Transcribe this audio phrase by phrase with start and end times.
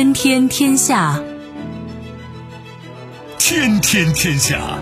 [0.00, 1.22] 天天天下，
[3.38, 4.78] 天天天下。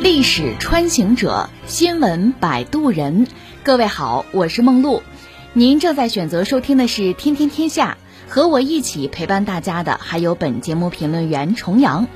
[0.00, 3.28] 历史穿行者，新闻摆渡人。
[3.62, 5.04] 各位好，我是梦露。
[5.52, 7.98] 您正在选择收听的是《天天天下》，
[8.34, 12.08] 和我一起陪伴大家的还有本节目评论员重阳。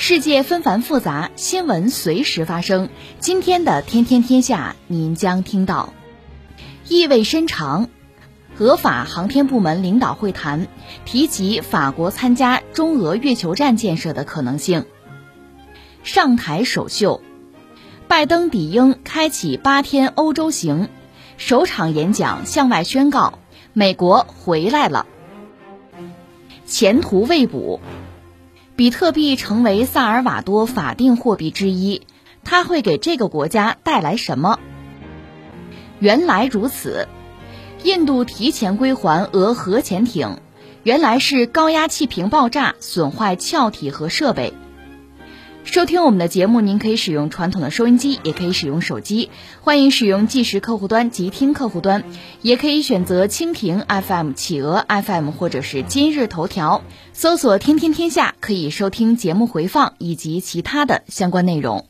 [0.00, 2.88] 世界纷繁复杂，新闻随时发生。
[3.18, 5.92] 今天的《天天天下》，您将听到
[6.86, 7.88] 意味深长，
[8.58, 10.68] 俄法航天部门领导会谈
[11.04, 14.86] 提及法国参加中俄月球站建设的可能性。
[16.04, 17.20] 上台首秀，
[18.06, 20.88] 拜登抵英开启八天欧洲行，
[21.38, 23.40] 首场演讲向外宣告
[23.72, 25.06] 美国回来了。
[26.66, 27.80] 前途未卜，
[28.78, 32.02] 比特币成为萨尔瓦多法定货币之一，
[32.44, 34.60] 它会给这个国家带来什么？
[35.98, 37.08] 原来如此，
[37.82, 40.38] 印度提前归还俄核潜艇，
[40.84, 44.54] 原来是高压气瓶爆炸损坏壳体和设备。
[45.64, 49.30] 收听我们的节目，您可以使用传统的收音机，也可以使用手机。
[49.60, 52.04] 欢迎使用即时客户端及听客户端，
[52.42, 61.86] 也可以选择蜻蜓 FM、企鹅 FM 或者是今日头条，搜索“天天天下”，可以收听节目回放以及其他的相关内容。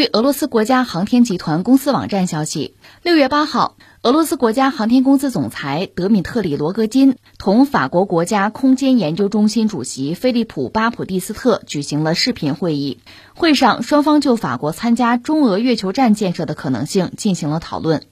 [0.00, 13.00] 据俄罗斯国家航天集团公司网站消息，六月八号，俄罗斯国家航天公司总裁德米特里·罗格金同法国国家空间研究中心主席菲利普·巴普蒂斯特举行了视频会议。
[13.34, 18.02] 会上，双方就法国参加中俄月球站建设的可能性进行了讨论。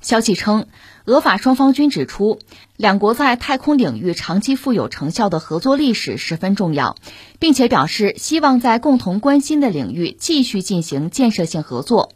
[0.00, 0.66] 消息称，
[1.04, 2.38] 俄法双方均指出，
[2.76, 6.96] 两国在太空领域长期富有成效的合作历史十分重要，
[7.40, 12.10] 并且表示希望在共同关心的领域继续进行建设性合作。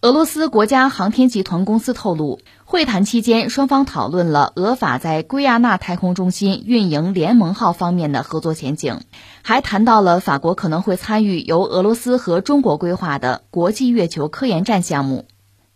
[0.00, 9.00] 俄罗斯国家航天集团公司透露，会谈期间，双方讨论了俄法在圭亚那太空中心运营联盟号方面的合作前景，
[9.42, 15.26] 还谈到了法国可能会参与由俄罗斯和中国规划的国际月球科研站项目。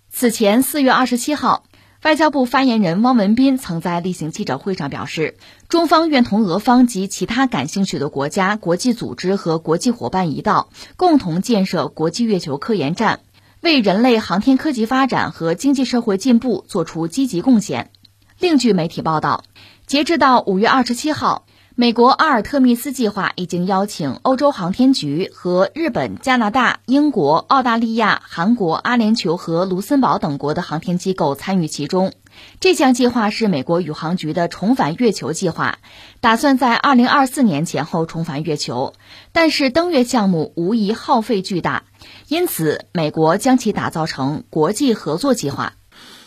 [0.09, 1.65] 此前，四月二十七号，
[2.03, 5.37] 外交部发言人汪文斌曾在例行记者会上表示，
[5.69, 13.21] 中方愿同俄方及其他感兴趣的国家、国际组织和国际伙伴一道，共同建设国际月球科研站，
[13.61, 17.93] 为人类航天科技发展和经济社会进步做出积极贡献。
[18.41, 19.45] 另据媒体报道，
[19.87, 21.47] 截至到五月二十七号。
[21.83, 32.13] 美国阿尔特密斯计划已经邀请欧洲航天局和日本、加拿大、英国、澳大利亚、韩国、阿联酋和卢森堡等国的航天机构参与其中。
[32.61, 35.81] 这项计划是美国宇航局的重返月球计划，
[36.21, 38.95] 打算在二零二四年前后重返月球。
[39.33, 41.83] 但是登月项目无疑耗费巨大，
[42.29, 45.73] 因此美国将其打造成国际合作计划。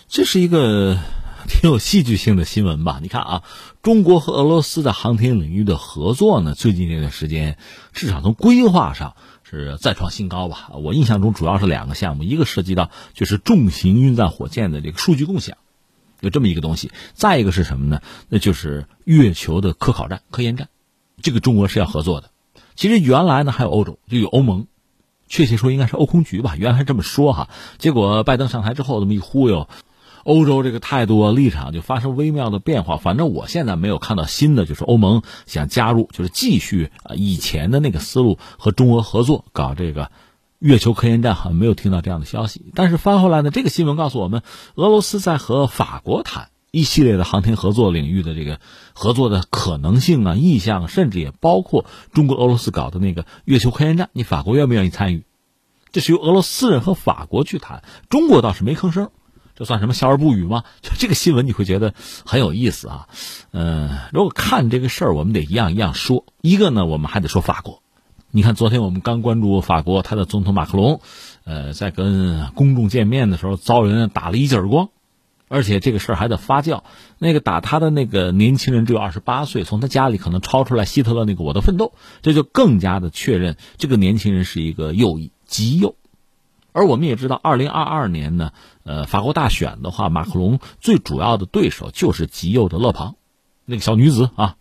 [0.09, 0.97] 这是一个。
[1.47, 2.97] 挺有戏剧性的新闻吧？
[3.03, 3.43] 你看啊，
[3.85, 7.59] 中国和俄罗斯的航天领域的合作呢，最近这段时间
[7.93, 10.71] 至少从规划上是再创新高吧。
[10.73, 15.57] 我印象中主要是两个项目，一个涉及到就是重型运载火箭的这个数据共享，
[16.19, 18.01] 有这么一个东西；再一个是什么呢？
[18.27, 20.69] 那就是月球的科考站、科研站，
[21.21, 22.31] 这个中国是要合作的。
[22.73, 24.65] 其实原来呢还有欧洲，就有欧盟，
[25.27, 27.49] 确切说应该是欧空局吧，原来这么说哈。
[27.77, 29.69] 结果拜登上台之后这么一忽悠。
[30.25, 40.09] 欧洲这个态度啊立场就发生微妙的变化，反正我现在没有看到新的，就是欧盟想加入，就是继续啊以前的那个思路和中俄合作搞这个
[40.57, 42.65] 月球科研站，好像没有听到这样的消息。
[42.73, 44.41] 但是翻回来呢，这个新闻告诉我们，
[44.73, 48.59] 俄罗斯在和法国谈一系列的航天合作领域的这个
[48.93, 55.23] 合作的可能性啊、意向，甚至也包括中国、俄罗斯搞的那个月球科研站，你法国愿不愿意参与？
[55.91, 59.11] 这是由俄罗斯人和法国去谈，中国倒是没吭声。
[59.55, 60.63] 这算什么笑而不语吗？
[60.83, 61.93] 就这个新闻你会觉得
[62.25, 63.07] 很有意思啊。
[63.51, 66.25] 嗯，如果看这个事儿，我们得一样一样说。
[66.41, 67.81] 一个呢，我们还得说法国。
[68.31, 70.99] 你看，昨天我们刚关注法国，他的总统马克龙，
[71.45, 74.89] 呃，在跟公众见面的时候遭人打了一记耳光，
[75.47, 76.83] 而且这个事儿还在发酵。
[77.17, 85.95] 那个打他的那个年轻人只有二十八岁，从他家里可能抄出来希特勒那个《我的奋斗》，这就更加的确认这个年轻人是一个右翼，极右。
[86.75, 88.51] 而我们也知道，二零二二年呢，
[88.83, 93.15] 呃，法国大选的话，马克龙最主要的对手就是极右的勒庞，
[93.63, 94.57] 那个小女子啊。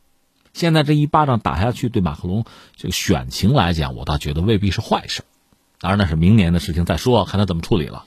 [0.53, 2.45] 现在这一巴掌打下去，对马克龙
[2.77, 5.25] 这个选情来讲，我倒觉得未必是坏事。
[5.81, 8.05] 当然那是明年的事情再说，看他怎么处理了。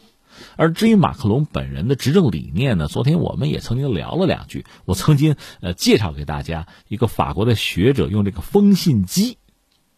[0.56, 4.66] 而至于马克龙本人的执政理念呢，昨天我们也曾经聊了两句。
[4.86, 9.38] 我曾经呃介绍给大家一个法国的学者用这个风信机，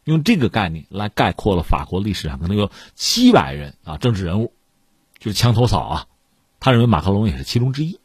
[0.09, 4.53] 用这个概念来概括了法国历史上可能有七百人啊政治人物，
[5.19, 6.05] 就是墙头草啊。
[6.59, 7.99] 他认为马克龙也是其中之一。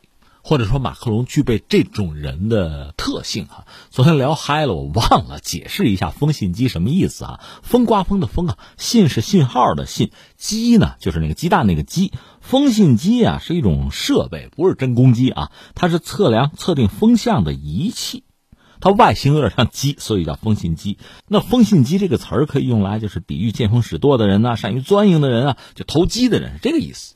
[0.46, 3.66] 或者说马克龙具备这种人的特性哈。
[3.88, 7.40] 昨天聊嗨了，我忘了解释一下风信机什么意思啊？
[7.62, 12.12] 风刮风的风啊，信是信号的信，机呢就是那个鸡蛋那个鸡。
[12.42, 18.22] 风信机啊是一种设备，不是真公鸡啊，它是测量测定风向的仪器。
[18.84, 20.98] 它外形有点像鸡，所以叫风信鸡。
[21.26, 27.14] 那风信鸡这个词儿可以用来就是比喻见风使舵的人呐，善于钻营的人啊，就投机的人是这个意思。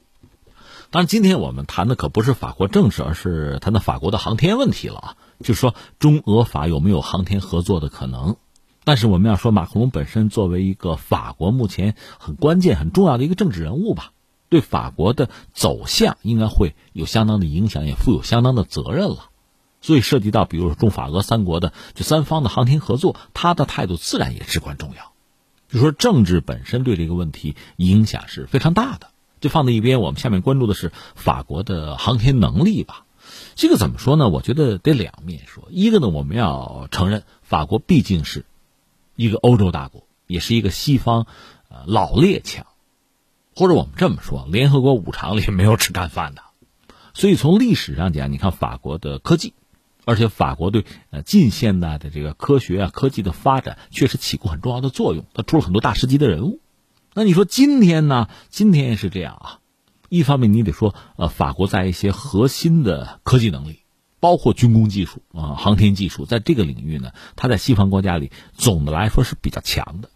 [0.90, 5.16] 当然，今天我们谈的可不是法国政治，而是谈的法国的航天问题了啊。
[5.40, 8.36] 就是说，中俄法有没有航天合作的可能？
[8.84, 14.12] 但是我们要说，马克龙本身作为一个法国目前很关键、很重要的一个政治人物吧，
[14.48, 19.28] 对法国的走向应该会有相当的影响，也负有相当的责任了。
[19.80, 25.12] 所以，涉及到比如说中法俄三国的这三方的航天合作，他的态度自然也至关重要。
[25.68, 29.10] 就说政治本身对这个问题影响是非常大的。
[29.40, 33.04] 就放在一边，我们下面关注的是法国的航天能力吧。
[33.54, 34.28] 这个怎么说呢？
[34.28, 35.68] 我觉得得两面说。
[35.70, 38.46] 一个呢，我们要承认，法国毕竟是
[39.14, 41.26] 一个欧洲大国，也是一个西方
[41.68, 42.66] 呃老列强，
[43.54, 46.42] 或者我们这么说，联合国五常里没有吃干饭的。
[47.14, 49.54] 所以从历史上讲，你看法国的科技，
[50.08, 55.26] 而且法国对呃近现代的这个科学啊科技的发展，确实起过很重要的作用。
[55.34, 56.60] 它出了很多大师级的人物。
[57.12, 58.28] 那你说今天呢？
[58.48, 59.58] 今天也是这样啊，
[60.08, 63.80] 一方面你得说，呃，法国在一些核心的科技能力，
[64.18, 70.08] 包括军工技术啊、航天技术，在这个领域呢，它在西方国家里总的来说是比较强的。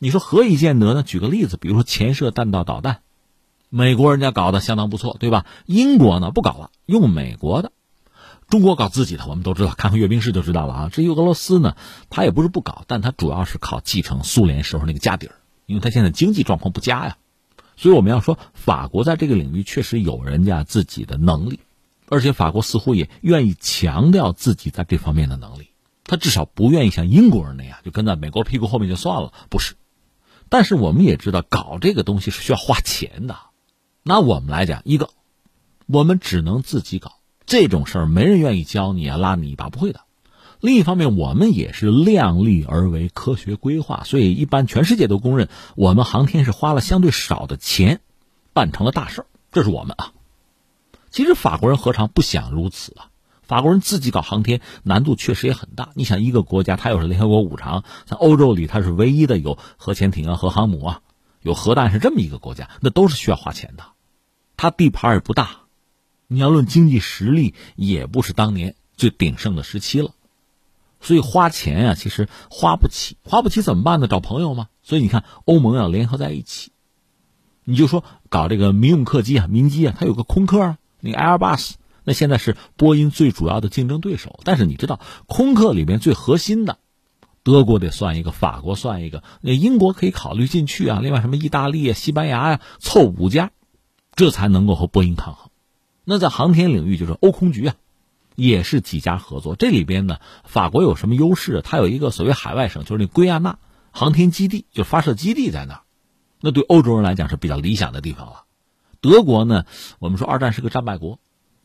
[0.00, 1.04] 你说何以见得呢？
[1.04, 3.02] 举个例子，比如说潜射弹道导弹，
[3.68, 5.46] 美国人家搞得相当不错，对吧？
[5.66, 7.70] 英国呢不搞了，用美国的；
[8.48, 10.88] 中国搞自己的，我们都知道，看看阅兵式就知道了啊。
[10.88, 11.76] 至于俄罗斯呢，
[12.10, 15.34] 它也不是不搞，但它主要是靠继承苏联时候那个家底儿。
[15.66, 17.18] 因为他现在经济状况不佳呀，
[17.76, 21.60] 所以我们要说法国在这个领域确实有人家自己的能力，
[22.08, 25.68] 而且法国似乎也愿意强调自己在这方面的能力。
[26.04, 29.74] 他至少不愿意像英国人那样就跟在美国屁股后面就算了，不是。
[30.48, 33.36] 但是我们也知道搞这个东西是需要花钱的，
[34.02, 35.10] 那我们来讲，一个
[35.84, 37.17] 我们只能自己搞
[37.48, 40.02] 这种事儿，没人愿意教你啊，拉你一把不会的。
[40.60, 48.02] 另一方面，我们也是量力而为、科学规划，所以一般全世界都公认，我们航天是花了相对少的钱，
[48.52, 50.12] 办成了大事儿这是我们啊。
[51.10, 53.08] 其实法国人何尝不想如此啊？
[53.42, 55.88] 法国人自己搞航天难度确实也很大。
[55.94, 61.00] 你想，一个国家它又是联合国五常，在欧洲里它是唯一的有核潜艇啊、核航母啊、
[61.40, 63.84] 有核弹是这么一个国家，那都是需要花钱的。
[64.58, 65.60] 它地盘也不大，
[66.30, 70.10] 你要论经济实力，也不是当年最鼎盛的时期了。
[71.00, 74.08] 所以花钱呀，其实花不起，花不起怎么办呢？
[74.08, 74.68] 找朋友嘛？
[74.82, 76.70] 所以你看，欧盟要联合在一起，
[77.64, 84.40] 你就说搞这个民用客机啊，民机啊，它有个空客啊，那 Airbus，那现在是波音最主要的竞争对手。
[84.44, 86.78] 但是你知道，空客里面最核心的，
[87.42, 90.98] 德国得算一个，法国算一个，那英国可以考虑进去啊。
[91.00, 93.50] 另外什么意大利啊、西班牙呀，凑五家，
[94.14, 95.47] 这才能够和波音抗衡。
[96.10, 97.74] 那在航天领域，就是欧空局啊。
[98.34, 101.60] 也是几家合作，这里边呢，法国有什么优势？
[101.60, 103.58] 它有一个所谓海外省，就是那圭亚那
[103.90, 105.80] 航天基地，就发射基地在那儿，
[106.40, 108.44] 那对欧洲人来讲是比较理想的地方了。
[109.00, 109.64] 德国呢，
[109.98, 111.18] 我们说二战是个战败国，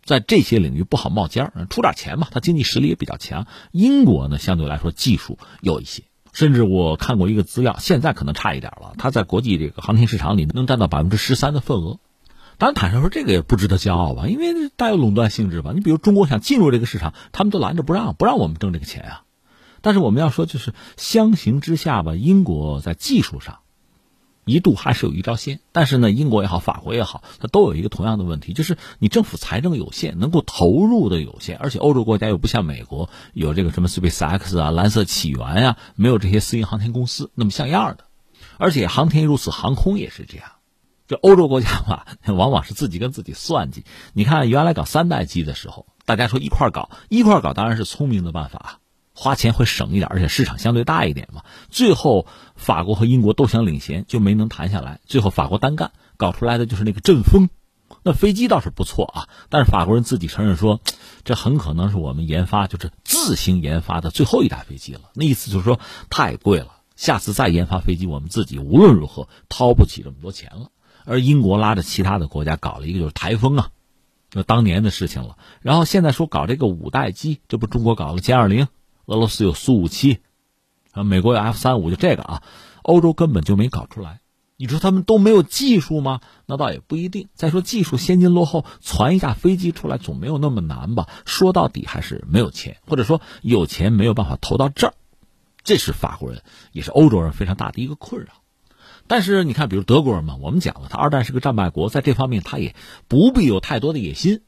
[0.03, 3.45] 在这些领域不好冒尖儿，出点钱嘛，它经济实力也比较强。
[3.71, 12.00] 英国呢，相对来说技术有一些，甚至我看过一个资料，现在可能差一点了，它在国际这个航天市场里能占到百分之十三的份额。
[12.63, 15.74] 当然，坦率说，这个也不值得骄傲吧，因为带有垄断性质吧。
[15.75, 19.24] 你比如中国想进入这个市场，他们都拦着不让，不让我们挣这个钱啊。
[19.82, 23.58] 但是我们要说，就是相形之下吧，英国在技术上
[24.46, 25.60] 一度还是有一招先。
[25.74, 38.05] 但是呢，英国也好，法国也好，它都有一个同样的问题，就是你政府财政有限，能够投入的有限，而且欧洲国家又不像美国有这个什么 SpaceX 啊、蓝色起源呀，没有这些私营航天公司那么像样的。
[38.58, 40.46] 而且航天如此，航空也是这样。
[41.13, 43.86] 这欧洲国家嘛，往往是自己跟自己算计。
[44.13, 48.79] 你看，原来搞三代机的时候，大家说一块搞，一块搞当然是聪明的办法，
[49.13, 51.43] 花钱会省一点，而且市场相对大一点嘛。
[51.70, 55.01] 最后，法国和英国都想领先，就没能谈下来。
[55.05, 57.48] 最后，法国单干，搞出来的就是那个阵风。
[58.01, 60.79] 那飞机倒是不错啊，但是法国人自己承认说，
[61.24, 65.01] 这很可能是我们研发就是自行研发的最后一台飞机了。
[65.13, 65.79] 那意思就是说
[66.10, 66.79] 太贵了。
[66.96, 70.70] 下次再研发飞机，我们自己无论如何掏不起这么多钱了。
[71.05, 73.69] 而英国拉着其他的国家搞了一个就是台风啊，
[74.29, 75.38] 就当年的事情了。
[75.62, 78.67] 然后现在说搞这个五代机，这不中国搞了歼二零，
[79.05, 80.19] 俄罗斯有苏五七，
[80.91, 82.43] 啊，美国有 F 三五，就这个啊，
[82.81, 84.22] 欧洲根本就没搞出来。
[84.55, 86.22] 你说他们都没有技术吗？
[86.45, 87.27] 那倒也不一定。
[87.33, 91.10] 再说技术先进落后，传一架飞机出来总没有那么难吧？
[91.25, 94.93] 说到底还是没有钱，或者说有钱没有办法投到这儿，
[95.63, 98.42] 这是法国人也是欧洲人非常大的一个困扰。
[99.07, 102.75] 但是你看，比如德国人嘛，我们讲了，他二战是个战败国，在这方面他也
[103.07, 104.41] 不必有太多的野心，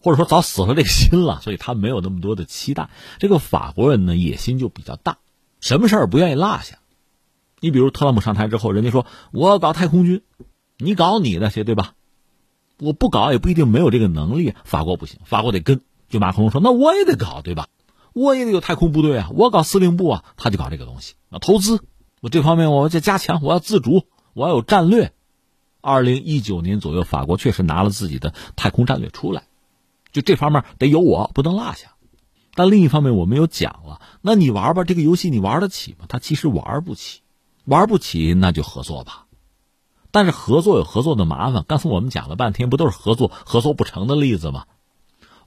[0.00, 2.90] 或者说早死了这个心了， 所以他没有那么多的期待。
[3.18, 5.18] 这个法国人呢，野心就比较大，
[5.60, 6.78] 什么事儿不愿意落下。
[7.60, 10.22] 你比如特朗普上台之后，人家说我要搞太空军，
[10.78, 11.94] 你搞你的去，对吧？
[12.78, 14.52] 我不搞也不一定没有这个能力。
[14.64, 15.80] 法国不行，法国得跟。
[16.10, 17.68] 就马克龙说，那我也得搞，对吧？
[18.12, 21.80] 我也得有太空部队啊，我搞司令部啊，他就搞这个东西啊，投资。
[22.24, 25.12] 我这方面我要加强，我要自主，我要有战略。
[25.82, 29.44] 二零一九年左右，法国确实拿了自己的太空战略出来，
[30.10, 31.96] 就这方面得有我，不能落下。
[32.54, 36.06] 但另一方面，我们又讲了，那你玩吧，这个游戏你玩得起吗？
[36.08, 37.20] 他其实玩不起。
[37.66, 39.26] 玩不起，那就合作吧。
[40.10, 41.62] 但是合作有合作的麻烦。
[41.68, 44.64] 刚才我们讲了半天，不都是合作合作不成的例子吗？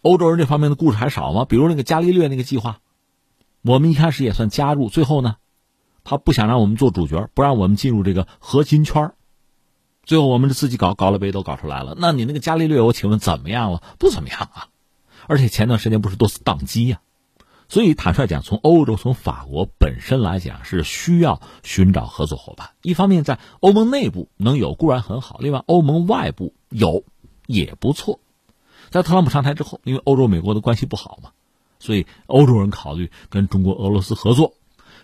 [0.04, 1.44] 欧洲人这方面的故事还少吗？
[1.46, 2.82] 比如那个伽利略那个计划，
[3.64, 5.38] 我们一开始也算加入，最后呢，
[6.10, 9.12] 他不想让我们做主角，不让我们进入这个核心圈
[10.04, 11.98] 最后我们自己搞搞了杯都搞出来了。
[12.00, 13.84] 那你那个伽利略，我请问怎么样了？
[14.00, 14.70] 不怎么样啊。
[15.28, 17.02] 而且前段时间不是多次宕机呀。
[17.68, 22.70] 所以坦率讲，从欧洲、从法国本身来讲，是需要寻找合作伙伴。
[22.82, 27.04] 一方面，在欧盟内部能有固然很好；另外，欧盟外部有
[27.46, 28.22] 也不错。
[28.92, 31.32] 在特朗普上台之后，因为欧洲、美国的关系不好嘛，
[31.80, 34.54] 所以欧洲人考虑跟中国、俄罗斯合作。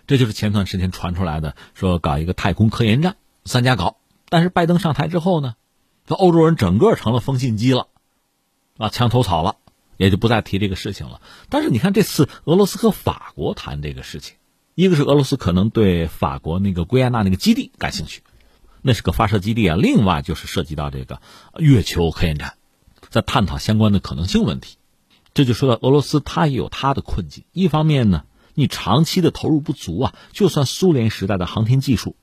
[0.06, 3.96] 这就是前段时间传出来的，说搞一个太空科研站，三家搞。
[4.28, 5.54] 但是拜登上台之后呢，
[6.06, 7.88] 这欧洲人整个成了风信机了，
[8.78, 9.56] 啊，墙头草了。
[9.96, 11.20] 也就不再提这个事情了。
[11.48, 14.34] 但是你看，这次俄罗斯和法国谈这个事情，
[14.74, 18.24] 一个是俄罗斯可能对法国那个圭亚那那个基地感兴趣，
[18.82, 19.76] 那是个发射基地啊。
[19.78, 21.20] 另外就是涉及到这个
[21.58, 22.54] 月球科研站，
[23.08, 24.78] 在探讨相关的可能性问题。
[25.32, 27.44] 这就说到俄罗斯，它也有它的困境。
[27.52, 32.16] 一方面呢，你长期的投入不足啊，就算苏联时代的航天技术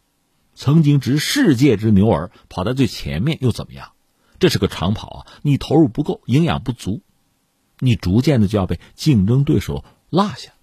[0.55, 3.91] 曾经值世界之牛耳，跑在最前面又怎么样？
[4.39, 7.01] 这是个长跑啊，你投入不够，营养不足。
[7.79, 10.53] 你逐渐的就要被竞争对手落下，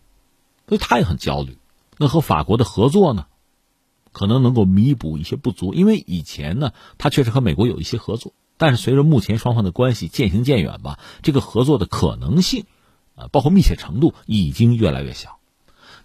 [0.69, 1.59] 所以他也很焦虑。
[1.97, 3.27] 那和法国的合作呢，
[4.13, 12.67] 可能能够弥补一些不足，因为以前呢，他确实和美国有一些合作，但是随着目前双方的关系渐行渐远吧，这个合作的可能性，
[13.17, 15.38] 啊，包括密切程度已经越来越小。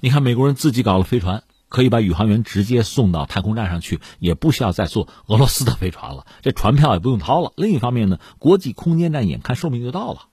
[0.04, 7.54] 你看，美国人自己搞了飞船，可以把宇航员直接送到太空站上去，也不需要再坐俄罗斯的飞船了，这船票也不用掏了。
[7.56, 10.24] 另一方面呢，国际空间站眼看寿命就到了。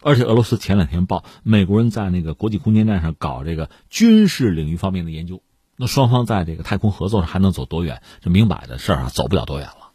[0.00, 5.42] 而且俄罗斯前两天报，美国人在那个国际空间站上搞这个军事领域方面的研究，
[5.76, 8.00] 那双方在这个太空合作上还能走多远？
[8.22, 9.90] 这明摆的事儿啊，走不了多远了。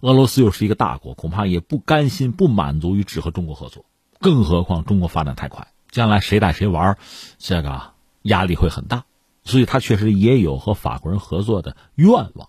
[0.00, 3.84] 俄罗斯又是一个大国，恐怕也不甘心、不满足于只和中国合作，
[4.18, 6.98] 更何况中国发展太快，将来谁带谁玩，
[7.38, 7.91] 这个
[8.22, 9.04] 压力会很大。
[9.44, 12.48] 所以他确实也有和法国人合作的愿望。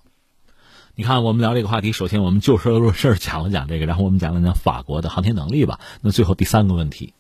[0.96, 5.80] 你看，我们聊这个话题，首先我们就事论事讲了讲这个，然后我们讲了讲法国的航天能力吧。
[6.02, 7.16] 那最后第三个问题，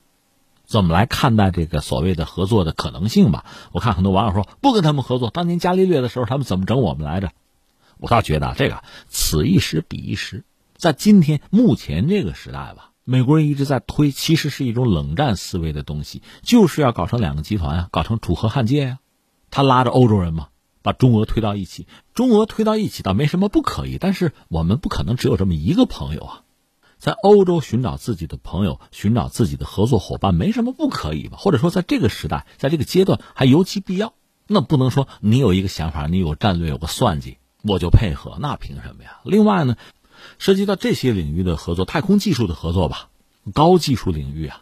[0.67, 3.45] 怎么来看待这个所谓的合作的可能性吧？
[3.71, 7.31] 我看很多网友说不跟他们合作，当年伽利略的时候他们怎么整我们来着？
[7.97, 10.43] 我倒觉得这个此一时彼一时，
[10.77, 18.99] 在今天目前这个时代吧，美国人一直在推，其实是一种冷战思维的东西，就是要搞成两个集团啊，搞成楚河汉界呀，
[19.49, 20.47] 他拉着欧洲人嘛。
[20.81, 26.41] 把中俄推到一起，中俄推到一起倒没什么不可以，但是我们不可能只有这么一个朋友啊，
[26.97, 31.37] 在欧洲寻找自己的朋友，寻找自己的合作伙伴，没什么不可以吧？
[31.37, 34.13] 或者说，在这个时代，在这个阶段还尤其必要。
[34.45, 39.21] 那不能说你有一个想法，你有战略，有个算计，我就配合，那凭什么呀？
[39.23, 39.77] 另外呢，
[40.39, 43.09] 涉及到这些领域的合作，太空技术的合作吧，
[43.53, 44.61] 高技术领域啊，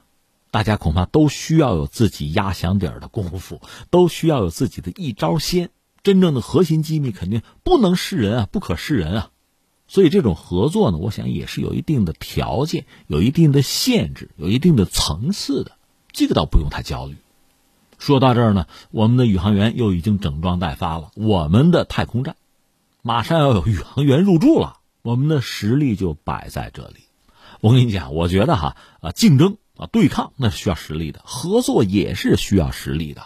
[0.51, 5.69] 大家恐怕都需要有自己压箱底的功夫，都需要有自己的一招鲜。
[6.03, 9.29] 真正的核心机密肯定不能示人啊，不可示人啊，
[9.87, 15.73] 所以这种合作呢，我想也是有一定的条件、有一定的限制、有一定的层次的，
[16.11, 17.17] 这个倒不用太焦虑。
[17.99, 22.35] 说到这儿呢，我们的宇航员又已经整装待发了，我们的太空站
[23.03, 27.05] 马上要有宇航员入驻了，我们的实力就摆在这里。
[27.59, 33.23] 我跟你讲，我觉得哈啊，竞争啊，对抗那是需要实力的，合作也是需要实力的。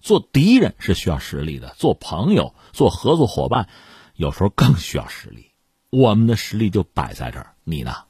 [0.00, 3.68] 做敌人是需要实力的，做朋友、做合作伙伴，
[4.14, 5.50] 有时候更需要实力。
[5.90, 8.05] 我们的实力就摆在这儿，你呢？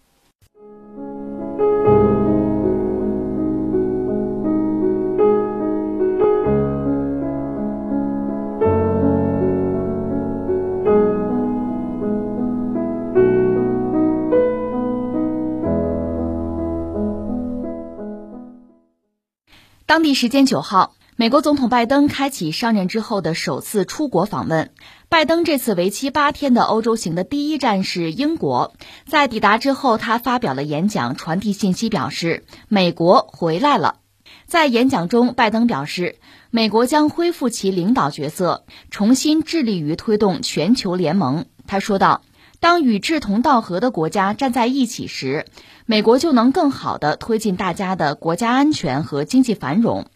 [19.87, 24.73] 当地时间九号，美国总统拜登开启上任之后的首次出国访问。
[25.09, 28.75] 拜登这次为期八天的欧洲行的第一站是英国。
[29.07, 34.01] 在抵达之后，他发表了演讲，传递信息，表示美国回来了。
[34.47, 36.17] 在演讲中，拜登表示，
[36.51, 41.47] 美国将恢复其领导角色，重新致力于推动全球联盟。
[41.69, 42.23] 他说道。
[42.61, 45.47] 当与志同道合的国家站在一起时，
[45.85, 50.07] 美国就能更好地推进大家的国家安全和经济繁荣。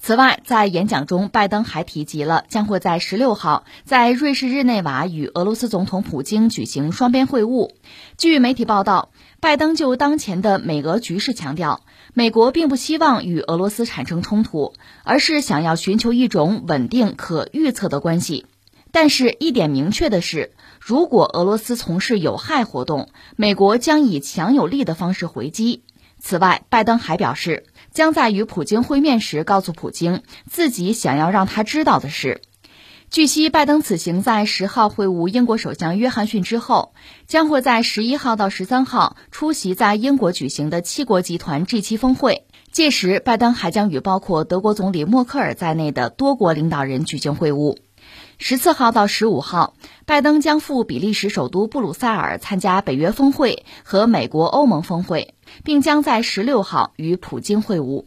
[0.00, 7.70] 此外，在演讲中，拜登还提及了将会在十六号在瑞士日内瓦与俄罗斯总统普京举行双边会晤。
[8.16, 9.10] 据媒体报道，
[9.40, 11.82] 拜登就当前的美俄局势强调，
[12.14, 14.74] 美国并不希望与俄罗斯产生冲突，
[15.04, 18.46] 而是想要寻求一种稳定、可预测的关系。
[18.90, 20.52] 但是，一点明确的是，
[20.84, 25.84] 如果俄罗斯从事有害活动，美国将以强有力的方式回击。
[26.18, 32.40] 此外，拜登还表示，将在与普京会面时告诉普京自己想要让他知道的事。
[33.10, 36.94] 据悉，拜登此行在十号会晤英国首相约翰逊之后，
[37.28, 42.48] 将会在十一号到十三号出席在英国举行的七国集团 G7 峰会。
[42.72, 47.76] 届时，拜登还将与包括德国总理默克尔在内的多国领导人举行会晤。
[48.44, 58.04] 十四号到十五号，拜登将赴比利时首都布鲁塞尔参加北约峰会和美国欧盟峰会，并将在十六号与普京会晤。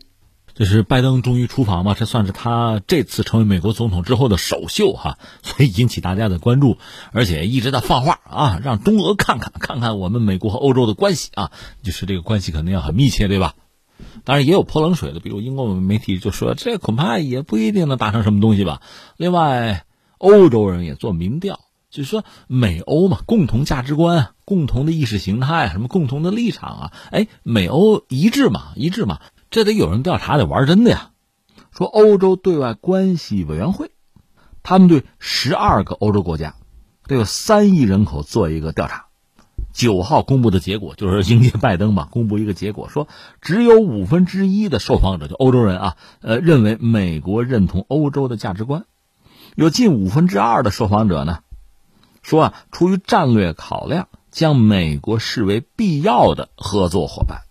[0.53, 1.93] 这是拜登终于出访嘛？
[1.97, 6.79] 这算是他这次成为美国总统之后的首秀哈，所以引起大家的关注，
[7.13, 13.55] 而且一直在放话啊，让中俄看看看看我们美国和欧洲的关系啊，就是这个关系肯定要很密切，对吧？
[14.25, 18.81] 当然也有泼冷水的，比如英国媒体就说这恐怕也不一定能达成什么东西吧。
[19.15, 19.85] 另外。
[20.17, 31.11] 欧洲人也做民调，就说美欧嘛，共同价值观、共同的意识形态、什么共同的立场啊，哎，美欧一致嘛，一致嘛，这得有人调查，得玩真的呀。
[31.71, 33.91] 说欧洲对外关系委员会，
[34.63, 36.55] 他们对十二个欧洲国家，
[37.07, 39.07] 都有三亿人口做一个调查，
[39.73, 43.09] 九号公布的结果就是迎接拜登嘛，公布一个结果说，
[43.41, 48.85] 只有五分之一的受访者，就欧洲人啊，呃，认为美国认同欧洲的价值观。
[49.55, 51.39] 有近五分之二的受访者呢，
[52.21, 57.43] 说啊，出于战略考量，将美国视为必要的合作伙伴。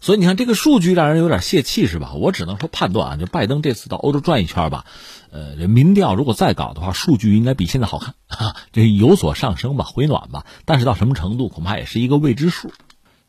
[0.00, 2.12] 所以你看这个数据让人有点泄气，是吧？
[2.12, 4.84] 我只能说判断啊，就拜登这次到欧洲转一圈吧，
[5.30, 10.44] 呃，这民调如果再搞的话，数据应该比现在好看， 哈，这有所上升吧，回暖吧。
[10.66, 12.70] 但是到什么程度，恐怕也是一个未知数。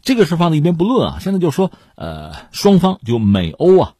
[0.02, 3.94] 这个事放在一边不论啊，现在就说，呃，双方就美欧啊，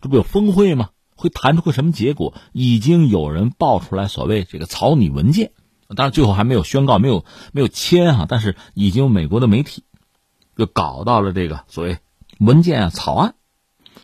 [0.00, 0.88] 这不有峰会吗？
[1.20, 2.34] 会谈出个什么结果？
[2.52, 5.52] 已经有人爆出来所谓这个草拟文件，
[5.94, 9.84] 当然最后还没有宣告，没有没有签哈，但是已经美国的媒体
[10.56, 11.98] 就搞到了这个所谓
[12.38, 13.34] 文件啊草案。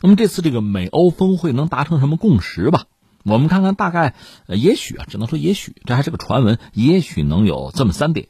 [0.02, 2.84] 那么这次这个美欧峰会能达成什么共识吧？
[3.24, 4.14] 我们看看，大概
[4.46, 8.28] 也许啊，只能说也许，这还是个传闻，也许能有这么三点，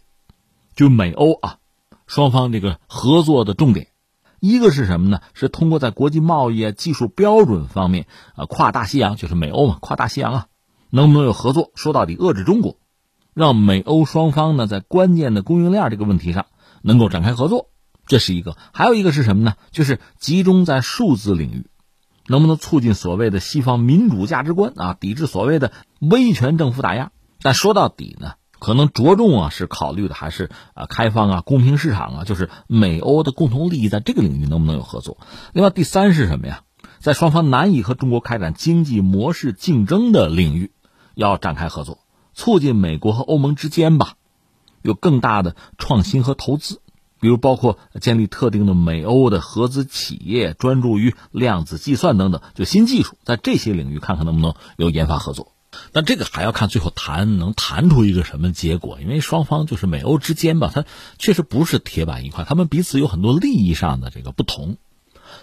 [0.75, 1.59] 就美欧啊
[2.07, 3.89] 双方这个合作的重点。
[4.41, 5.21] 一个是什么呢？
[5.35, 10.47] 是通过在国际贸易啊、技术标准方面啊，跨大西洋就是美欧嘛，跨大西洋啊，
[10.91, 11.71] 能不能有合作？
[11.75, 12.77] 说到底，遏制中国，
[13.35, 16.47] 让美欧双方呢在关键的供应链这个问题上
[16.83, 17.71] 能够展开合作，
[18.07, 18.57] 这是一个。
[18.73, 19.55] 还有一个是什么呢？
[19.71, 21.67] 就是集中在数字领域，
[22.27, 27.11] 能不能促进所谓的西方民主价值观啊，抵制所谓的威权政府打压？
[27.41, 28.35] 但说到底呢？
[28.59, 35.19] 可能着重啊，是考虑的还是啊开放啊公平市场啊，就是美欧的共同利益在这个领域能不能有合作？
[35.53, 36.63] 另外第三是什么呀？
[36.99, 40.73] 在双方难以和中国开展经济模式竞争的领域，
[41.15, 41.99] 要展开合作，
[42.33, 44.15] 促进美国和欧盟之间吧
[44.83, 46.81] 有更大的创新和投资，
[47.21, 55.53] 比如包括建立特定的美欧的合资企业，专注于量子计算等等，就新技术，在这些领域看看能不能有研发合作。
[55.93, 60.85] 但这个还要看最后谈能谈出一个什么结果，因为双方就是美欧之间吧，它
[61.19, 64.77] 确实不是铁板一块，他们彼此有很多利益上的这个不同，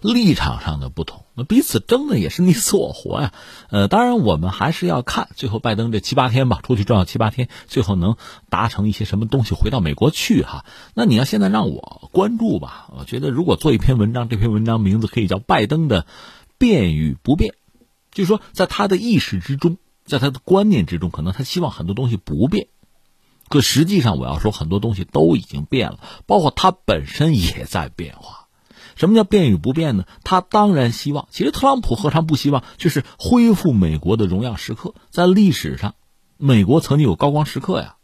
[0.02, 3.34] 立场上的不同，那彼此争的也是你死我活呀。
[3.69, 8.15] 呃，当然我们还是要看最后拜登这七八天吧，出去转悠七八天，最后能
[8.50, 10.65] 达成一些什么东西，回到美国去哈。
[10.93, 16.06] 那你要现在让我关注吧，我觉得如果做一篇文章，这篇文章名字可以叫拜登的
[16.58, 17.56] 变与不变。
[18.12, 22.68] 就是说，在他的意识之中，在他的观念之中，可能他希望很多东西不变。
[23.50, 28.48] 可实际上，我要说很多东西都已经变了，包括他本身也在变化。
[28.96, 30.06] 什么叫变与不变呢？
[30.24, 34.94] 他当然希望，其实特朗普何尝不希望，就是恢复美国的荣耀时刻。
[35.10, 35.96] 在历史上，
[36.38, 37.96] 美国曾经有高光时刻呀，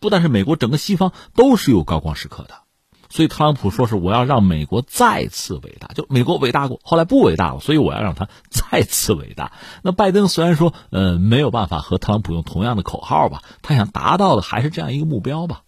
[0.00, 2.67] 不但是美国，整个西方都是有高光时刻的。
[3.10, 9.52] 所以特朗普说是我要让美国再次伟大，就美国伟大过，后来不伟大了，所以我要让它再次伟大。
[9.82, 15.62] 那拜登虽然说呃没有办法和特朗普用同样的口号吧，他想达到的还是这样一个目标吧。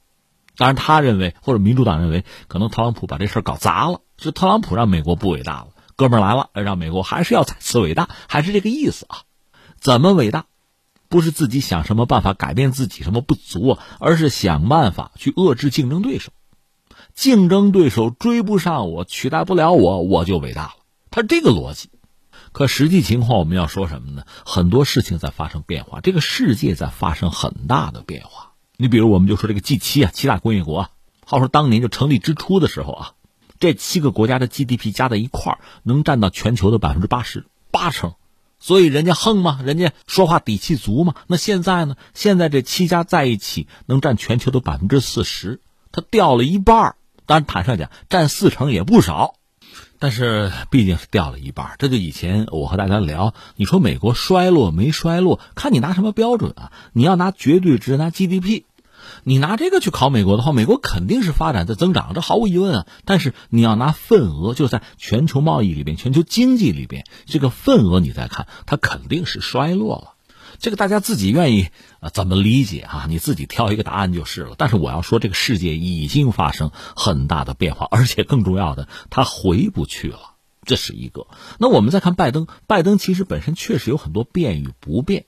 [0.57, 5.69] 当然，他认为或者民主党认为，可能特朗普把这事搞砸了，是特朗普让美国不伟大了。
[5.97, 9.23] 哥们儿来了，让美国还是要再次伟大，还是这个意思啊？
[9.81, 10.45] 怎么伟大？
[11.09, 16.31] 不是自己想什么办法改变自己什么不足，而是想办法去遏制竞争对手。
[17.21, 20.73] 竞争对手追不上我，取代不了我，我就伟大了。
[21.11, 21.91] 他这个逻辑，
[22.53, 24.25] 可实际情况我们要说什么呢？
[24.47, 28.53] 很多事情在发生变化，这个世界在发生很大的变化。
[28.79, 30.91] 你比如，我们就说这个 G 七啊，七大工业国啊，
[31.27, 33.13] 话说当年就成立之初的时候啊，
[33.59, 38.15] 这七个国家的 GDP 加在一块儿能占到全球的百分之八十八成，
[38.59, 41.15] 所以人家横嘛，人家说话底气足嘛。
[41.27, 41.97] 那现在呢？
[42.15, 45.61] 现在这七家在一起能占全球的百分之四十，
[45.93, 46.97] 它掉了一半儿。
[47.31, 49.35] 当然，坦率讲，占四成也不少，
[50.01, 51.77] 但是毕竟是掉了一半。
[51.79, 56.73] 这就以前我和大家聊，你说美国衰落没衰落，看你拿什么标准啊？
[56.93, 58.65] 你要拿绝对值，拿 GDP，
[59.23, 62.87] 你拿这个去考美国的话，美国肯定是发展在增长，这毫无疑问啊。
[63.05, 70.15] 但是你要拿份额，就在全球贸易里边、全球经济里边，这个份额你再看，它肯定是衰落了。
[70.61, 71.69] 这个大家自己愿意
[72.01, 73.07] 啊怎么理解啊？
[73.09, 74.55] 你自己挑一个答案就是了。
[74.59, 80.37] 但是我要说，这个世界已经发生很大的变化，而且更重要的，他回不去了。
[80.67, 81.27] 这是一个。
[81.59, 85.25] 那我们再看拜登，拜登其实本身确实有很多变与不变。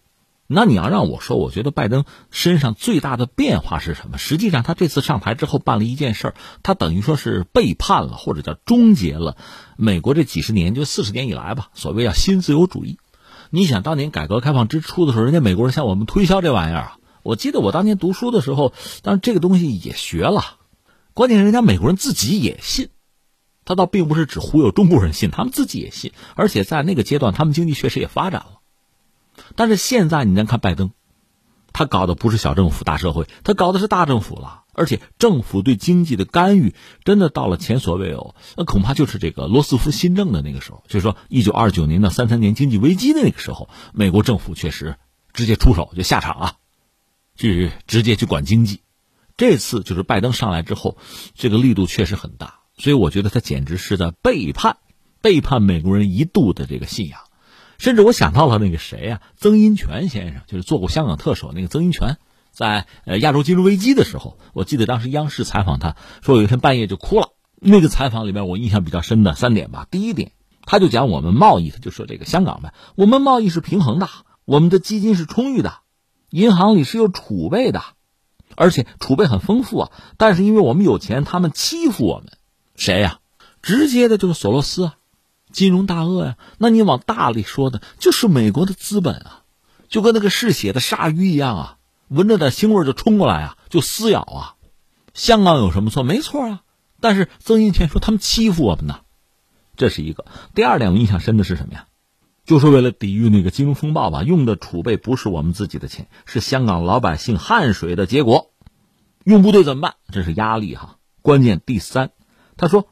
[0.47, 4.19] 那你要让我说，我觉得拜登身上最大的变化是什么？
[4.19, 9.39] 实际上，他这次上台之后办了一件事儿，他等于说是背叛了，或者叫终结了
[9.79, 12.99] 美国这几十年，就四十年以来吧，所谓叫新自由主义。
[13.55, 16.97] 你想当年改革开放之初的时候，人家美国人向我们推销这玩意儿啊！
[17.23, 20.57] 我记得我当年读书的时候，当然这个东西也学了，
[21.13, 22.89] 关键是人家美国人自己也信，
[23.67, 28.61] 他倒并不是只忽悠中国人信，他们自己也信，而且在那个阶段，他们经济确实也发展了。
[29.55, 30.91] 但是现在你再看拜登，
[31.73, 34.61] 他搞的不是小政府大社会，他搞的是大政府了。
[34.75, 44.97] 而且政府对经济的干预真的到了前所未有，那恐怕就是这个罗斯福新政的那个时候，就是说一九二九年到三三年经济危机的那个时候，美国政府确实
[45.35, 46.55] 直接出手就下场啊，
[47.37, 48.81] 去直接去管经济。
[49.37, 50.97] 这次就是拜登上来之后，
[51.35, 54.79] 这个力度确实很大，所以我觉得他简直是在背叛，
[55.21, 57.21] 背叛美国人一度的这个信仰。
[57.79, 62.17] 甚至我想到了那个谁呀，曾荫权先生，就是做过香港特首那个曾荫权。
[62.53, 67.31] 在呃亚洲金融危机的时候，我记得当时央视采访他说，有一天半夜就哭了。
[67.65, 69.87] 那个采访里面我印象比较深的三点吧。
[69.91, 70.33] 第一点，
[70.67, 74.09] 他就讲我们贸易，他就说这个香港呗，我们贸易是平衡的，
[74.45, 75.79] 我们的基金是充裕的，
[76.29, 77.83] 银行里是有储备的，
[78.55, 79.91] 而且储备很丰富啊。
[80.19, 82.33] 但是因为我们有钱，他们欺负我们，
[82.77, 83.21] 谁呀？
[83.63, 84.97] 直接的就是索罗斯啊，
[85.53, 86.37] 金融大鳄呀。
[86.59, 89.43] 那你往大里说的，就是美国的资本啊，
[89.89, 91.79] 就跟那个嗜血的鲨鱼一样啊。
[92.09, 94.57] 闻着点腥味就冲过来啊，就撕咬啊！
[95.15, 96.03] 香港有什么错？
[96.03, 96.63] 没错啊！
[97.01, 99.01] 但是曾荫权说他们欺负我们呢，
[99.77, 100.27] 这是一个。
[100.55, 101.87] 第二点我印象深的是什么呀？
[102.45, 108.51] 就是为了抵御那个金融风暴吧，用的储备不是我们自己的钱，是香港老百姓汗水的结果。
[109.25, 109.95] 用不对怎么办？
[110.13, 110.99] 这是压力哈。
[111.23, 112.11] 关键第三，
[112.57, 112.89] 他说，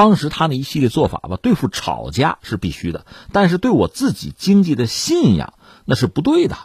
[0.00, 5.52] 当时他那一系列做法吧，对付炒家是必须的，但是对我自己经济的信仰
[5.84, 6.56] 那是不对的。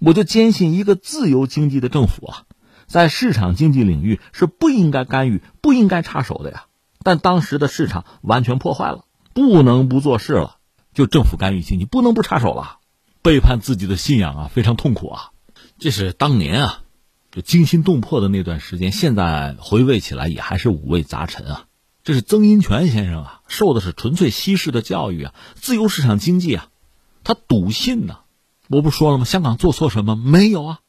[0.00, 2.42] 我就坚信，一个自由经济的政府啊，
[2.88, 6.64] 在市场经济领域是不应该干预、不应该插手的呀。
[7.04, 10.56] 但当时的市场完全破坏了，不能不做事了。
[10.92, 12.78] 就政府干预经济，不能不插手了，
[13.22, 15.30] 背叛自己的信仰啊，非常痛苦啊。
[15.78, 16.82] 这是当年啊，
[17.30, 18.90] 就惊心动魄的那段时间。
[18.90, 21.66] 现在回味起来，也还是五味杂陈啊。
[22.02, 26.68] 这是曾荫权先生啊，受的是纯粹西式的教育啊，自由市场经济啊，
[27.24, 28.20] 他笃信呢。
[28.68, 29.24] 我不说了吗？
[29.24, 30.80] 香港做错什么没有啊？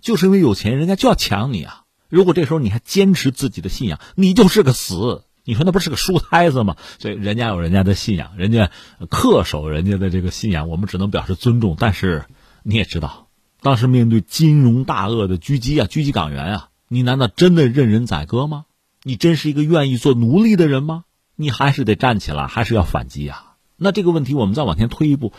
[0.00, 1.82] 就是因为有钱，人家就要抢你啊！
[2.08, 5.24] 如果这时候你还坚持自己的信仰，你就是个死。
[5.44, 6.76] 你说那不是个书呆子吗？
[6.98, 8.70] 所以人家有人家的信仰，人家
[9.10, 11.76] 恪守人家的这个信仰，我们只能表示尊重。
[11.78, 12.24] 但是
[12.62, 13.28] 你也知道，
[13.60, 18.64] 当时面对金融大鳄的狙击啊，狙击港元啊，你难道真的任人宰割吗？
[19.06, 21.04] 你真是一个愿意做奴隶的人吗？
[21.36, 23.56] 你还是得站起来，还是要反击啊？
[23.76, 25.34] 那这个问题我们再往前推一步。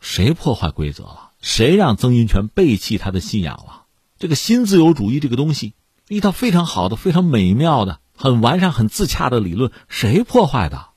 [0.00, 1.30] 谁破坏规则了？
[1.40, 3.84] 谁让曾荫权背弃他的信仰了？
[4.18, 5.74] 这个新自由主义这个东西，
[6.08, 10.88] 一套非常好的、非常美妙的、很完善、很自洽的理论，谁破坏的？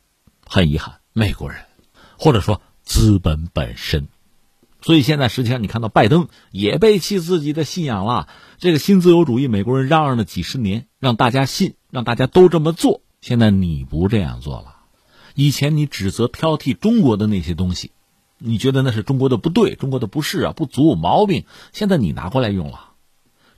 [0.48, 1.62] 很遗憾，美国人，
[2.18, 4.08] 或者说资本本身。
[4.82, 8.30] 所以现在实际上，你看到拜登也背弃自己的信仰了。
[8.58, 13.02] 这个新自由主义，美国人嚷嚷了几十年，让大家信，让大家都这么做。
[13.22, 14.76] 现在你不这样做了，
[15.36, 17.92] 以前你指责挑剔中国的那些东西，
[18.38, 21.46] 你觉得那是中国的不对，中国的不是啊，不足毛病。
[21.74, 22.92] 现在你拿过来用了，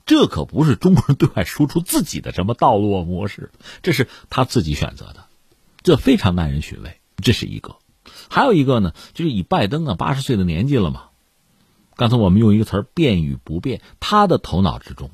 [0.06, 3.52] 这可不是中国人对外输出自己的什么道路模式，
[3.84, 5.26] 这是他自己选择的，
[5.84, 6.98] 这非常耐人寻味。
[7.24, 7.76] 这是一个，
[8.30, 11.04] 还有一个呢，就是以拜登啊八十岁的年纪了嘛。
[11.96, 15.12] 刚才我们用一个词儿“变与不变”，他的头脑之中，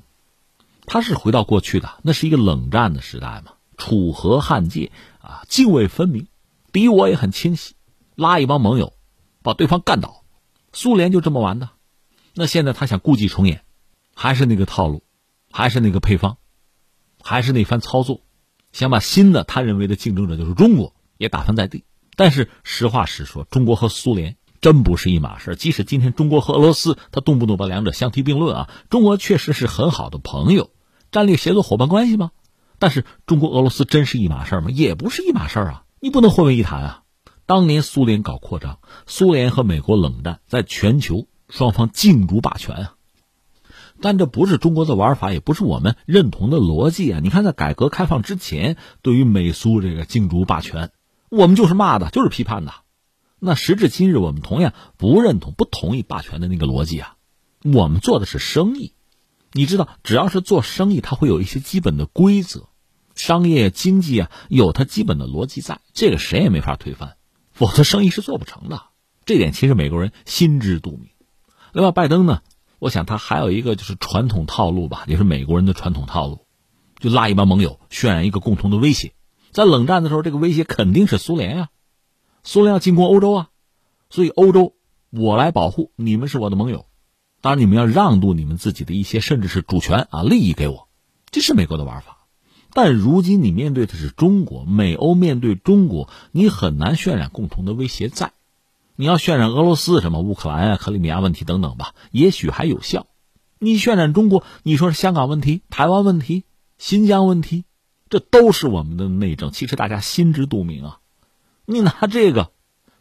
[0.87, 6.27] 他是回到过去的，那是一个冷战的时代嘛，楚河汉界啊，泾渭分明，
[6.71, 7.75] 敌我也很清晰，
[8.15, 8.93] 拉一帮盟友，
[9.43, 10.23] 把对方干倒，
[10.71, 11.69] 苏联就这么玩的。
[12.33, 13.63] 那现在他想故伎重演，
[14.15, 15.03] 还是那个套路，
[15.51, 16.37] 还是那个配方，
[17.21, 18.21] 还是那番操作，
[18.71, 21.83] 想把新的他认为的竞争者就是中国也打翻在地。
[22.15, 24.37] 但是实话实说，中国和苏联。
[24.59, 25.55] 真不是一码事。
[25.55, 28.69] 即使今天中国和俄罗斯，他动不动把两者相提并论啊。
[28.89, 30.71] 中国确实是很好的朋友，
[31.11, 32.31] 战略协作伙伴关系吗？
[32.79, 34.69] 但是中国俄罗斯真是一码事吗？
[34.69, 35.83] 也不是一码事啊。
[35.99, 37.03] 你不能混为一谈啊。
[37.45, 42.93] 当年苏联搞扩张，苏联和美国冷战，在全球双方竞逐霸权啊。
[43.99, 47.19] 但这不是中国的玩法，也不是我们认同的逻辑啊。
[47.23, 50.91] 你看，在改革开放之前，对于美苏这个竞逐霸权，
[51.29, 52.73] 我们就是骂的，就是批判的。
[53.39, 57.15] 那时至今日，我们同样不认同、不同意霸权的那个逻辑啊。
[57.63, 58.93] 我们做的是生意，
[59.57, 62.69] 你知道，只要是做生意，它会有一些基本的规则，
[63.15, 67.15] 商业经济啊，有它基本的逻辑在，这个谁也没法推翻，
[67.53, 68.83] 否则生意是做不成的。
[69.25, 71.09] 这点其实美国人心知肚明。
[71.73, 72.43] 另外，拜登呢，
[72.77, 76.45] 我想他还有一个就是传统套路吧，也是美国人的传统套路，
[76.99, 79.13] 就拉一帮盟友，渲染一个共同的威胁。
[79.51, 81.69] 在冷战的时候，这个威胁肯定是苏联呀。
[82.43, 83.49] 苏联要进攻欧洲啊，
[84.11, 84.75] 所以欧洲
[85.09, 86.85] 我来保护你们是我的盟友，
[87.41, 90.87] 当然你们要让渡你们自己的一些甚至是主权啊利益给我，
[91.29, 92.25] 这是美国的玩法。
[92.73, 98.33] 但如今你面对的是中国，美欧面对中国，你很难渲染共同的威胁在。
[98.95, 103.07] 你要渲染俄罗斯什么乌克兰啊、克里米亚问题等等吧，也许还有效。
[103.59, 106.43] 你渲染中国，你说是香港问题、台湾问题、
[106.77, 107.63] 新疆问题，
[108.09, 110.99] 这都是我们的内政，其实大家心知肚明啊。
[111.65, 112.51] 你拿这个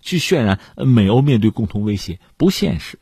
[0.00, 2.98] 去渲染美欧面对共同威胁不现实，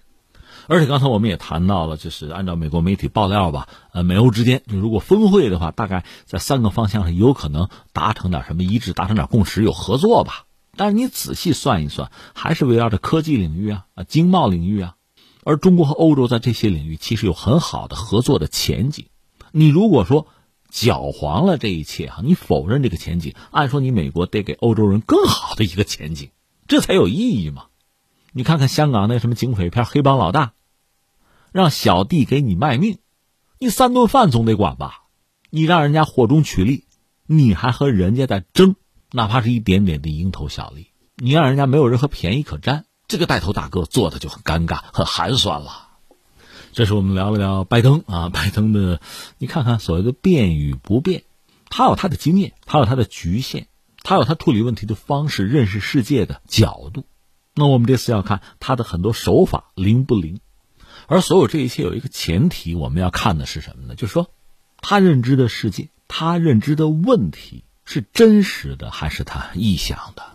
[0.67, 10.47] 而且刚才我们也谈到了，就是按照美国媒体爆料吧，呃，美欧之间就如果峰会的话，大概在三个方向上有可能达成点什么一致，达成点共识，有合作吧。
[10.77, 14.95] 但是你仔细算一算，还是围绕着科技领域啊、啊经贸领域啊，
[15.45, 19.07] 而中国和欧洲在这些领域其实有很好的合作的前景。
[19.53, 20.27] 你如果说，
[20.71, 22.21] 搅黄了这一切哈！
[22.25, 26.31] 你否认这个前景，按说你美国得给欧洲人更好的一个前景，
[26.67, 27.67] 这才有意义嘛！
[28.37, 30.55] 你看看香港那什么警匪片，黑帮老大
[31.53, 32.99] 让小弟给你卖命，
[33.61, 35.05] 你三顿饭总得管吧？
[35.51, 36.83] 你让人家火中取栗，
[37.27, 38.75] 你还和人家在争，
[39.13, 45.91] 哪怕是一点点的蝇头小利，你让人家没有任何便宜可占，这个带头大哥做的就很尴尬、很寒酸了。
[46.73, 49.01] 这是我们聊了聊拜登啊，拜登的，
[49.39, 51.23] 你看看所谓的变与不变，
[51.71, 53.69] 他有他的经验，他有他的局限，
[54.03, 57.05] 他有他处理问题的方式，认识世界的角度。
[57.55, 60.41] 那我们这次要看他的很多手法灵不灵，
[61.07, 63.95] 而所有这一切有一个前提，我们要看的是什么呢？
[63.95, 64.31] 就是说，
[64.79, 70.34] 他认知的世界，他认知的问题是真实的还是他臆想的？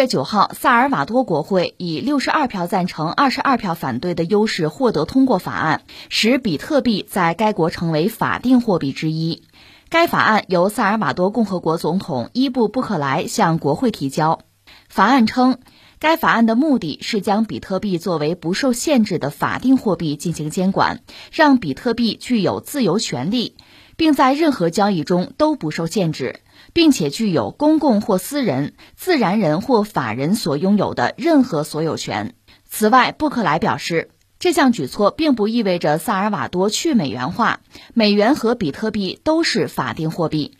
[0.00, 9.42] 月九号，萨尔瓦多国会以六十二票赞成、二十二票反对的优势获得通过法案，使比特币在该国成为法定货币之一。
[9.90, 14.40] 该法案由萨尔瓦多共和国总统伊布布克莱向国会提交。
[14.88, 15.58] 法案称，
[15.98, 23.54] 该法案的目的是将比特币作为不受限制的法定货币进行监管，让比特币具有自由权利，
[23.98, 26.40] 并在任何交易中都不受限制。
[26.72, 32.34] 并且具有公共或私人、自然人或法人所拥有的任何所有权。
[32.68, 37.60] 此外，布克莱表示，这项举措并不意味着萨尔瓦多去美元化，
[37.94, 40.56] 美元和比特币都是法定货币。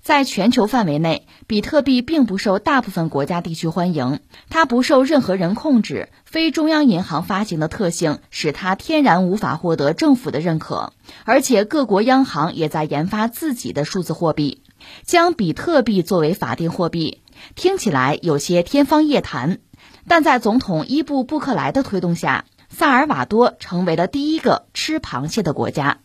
[0.00, 4.20] 在全球范围内，比特币并不受大部分国家地区欢迎。
[4.48, 10.94] 它不受任何人控制，非中央银行发行的特性使它天然无法获得政府的认可。
[11.24, 14.62] 而且，各国央行也在研发自己的数字货币。
[15.04, 17.22] 将比特币作为法定货币，
[17.54, 19.58] 听起来有些天方夜谭。
[20.06, 25.98] 但在总统伊布·布克莱的推动下，萨尔瓦多成为了第一个吃螃蟹的国家。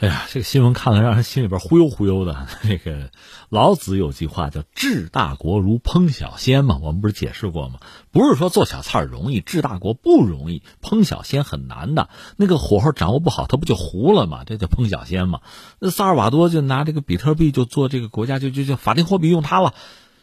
[0.00, 2.46] 哎呀，这个新闻看了让人心里边忽悠忽悠的。
[2.64, 3.10] 那个
[3.50, 7.80] 老子有句话叫“治大国如烹小鲜”嘛，我们不是解释过吗？
[8.10, 12.08] 不是说做小菜容易，治大国不容易，烹小鲜很难的。
[12.38, 14.44] 那个火候掌握不好，它不就糊了吗？
[14.46, 15.42] 这叫烹小鲜嘛。
[15.80, 19.74] 那萨尔瓦多就拿这个比特币就做这个国家就就就法定货币用它了，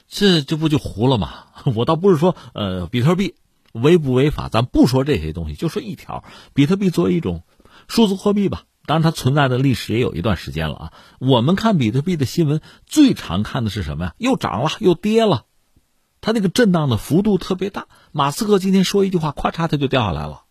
[0.08, 1.44] 这这不就糊了吗？
[1.76, 3.36] 我倒不是说呃比特币
[3.74, 6.24] 违不违法，咱不说这些东西，就说一条，
[6.56, 7.44] 比特币作为一种
[7.88, 8.64] 数字货币吧。
[8.88, 10.94] 当然，它存在的历史也有一段时间了啊。
[11.20, 14.14] 我们看比特币的新闻，最常看的是什么呀？
[14.18, 15.44] 又涨了，又跌了，
[16.22, 17.88] 它那个震荡的幅度特别大。
[18.14, 20.46] 马斯克今天说一句话，咔嚓，它就掉下来了；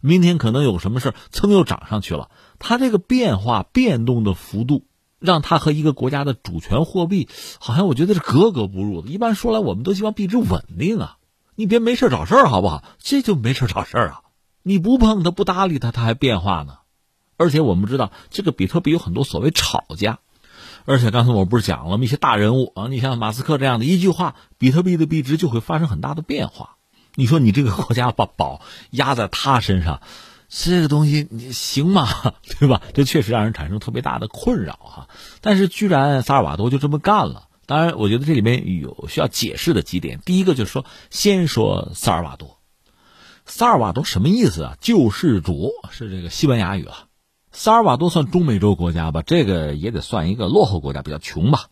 [0.00, 2.30] 明天可能有什么事蹭又涨上去了。
[2.60, 4.86] 它这个变化、变动的幅度，
[5.18, 9.08] 让它和一个国家的主权货币，好像我觉得是格格不入的。
[9.08, 11.16] 一般说来，我们都希望币值稳定啊，
[11.56, 12.84] 你别没事找事儿，好不好？
[13.00, 14.20] 这就没事找事儿啊！
[14.62, 16.78] 你不碰它，不搭理它，它还变化呢。
[17.36, 20.18] 而且我们知道，这个比特币有很多所谓炒家，
[20.84, 22.04] 而且刚才我不是讲了吗？
[22.04, 26.76] 一些大人物啊，你像马斯克这样的一句话，比特币的币值就会发生很大的变化。
[27.14, 30.00] 你说你这个国家把宝压在他身上，
[30.48, 32.06] 这个东西你行吗？
[32.60, 32.82] 对吧？
[32.94, 35.08] 这确实让人产生特别大的困扰哈。
[35.40, 37.48] 但是居然萨尔瓦多就这么干了。
[37.66, 40.20] 当然，我觉得这里面有需要解释的几点。
[40.24, 42.58] 第一个就是说，先说萨尔瓦多，
[43.44, 44.76] 萨尔瓦多什么意思啊？
[44.80, 47.05] 救世主是这个西班牙语啊。
[47.58, 51.70] 萨尔瓦多算中美洲国家吧，这个也得算一个落后国家，比较穷吧。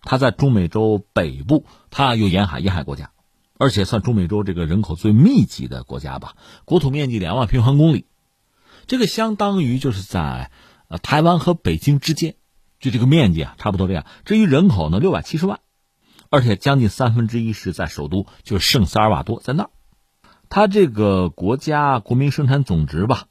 [0.00, 3.10] 它在中美洲北部，它有沿海，沿海国家，
[3.58, 6.36] 而且算中美洲这个人口最密集的国家吧。
[6.64, 8.06] 国土面积两万平方公里，
[8.86, 10.52] 这个相当于就是在
[10.86, 12.36] 呃台湾和北京之间，
[12.78, 14.06] 就这个面积啊，差不多这样。
[14.24, 15.58] 至于人口呢，六百七十万，
[16.30, 19.70] 而且将近三分之一是在首都，就是圣萨尔瓦多，在那儿。
[20.48, 23.24] 它这个国家国民生产总值吧，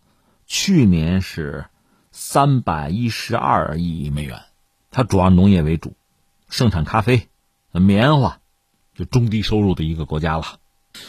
[0.46, 1.64] 去年是。
[2.16, 4.44] 三百一十二亿美元，
[4.92, 5.96] 它主要农业为主，
[6.48, 7.28] 生产咖啡、
[7.72, 8.38] 棉花，
[8.94, 10.60] 就中低收入的一个国家了。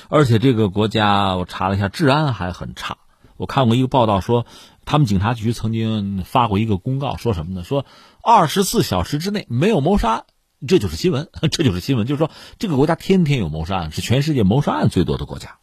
[0.08, 2.96] 而且这个国家我查了一下，治安还很差。
[3.36, 4.46] 我看过一个报道说，
[4.86, 7.64] 他们警察局曾经发过一个公告，说什么呢？
[7.64, 7.84] 说
[8.22, 10.24] 二十四小时之内没有谋杀案，
[10.66, 12.06] 这就是新闻， 这就是新闻。
[12.06, 15.58] 就是说这个国家天天有谋杀案，是全世界谋杀案最多的国家。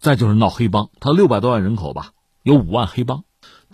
[0.00, 2.10] 再就是闹黑帮，它六百多万人口吧，
[2.42, 3.22] 有五万黑帮。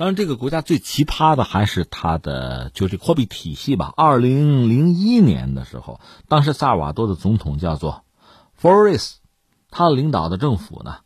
[0.01, 3.93] 当然，这个国家最奇葩的还是它的就这货币体系吧。
[3.99, 8.07] 二零零一年的时候，当时萨尔瓦多的总统叫做
[8.55, 9.19] f o r e s
[9.71, 11.01] 他领导的政府呢，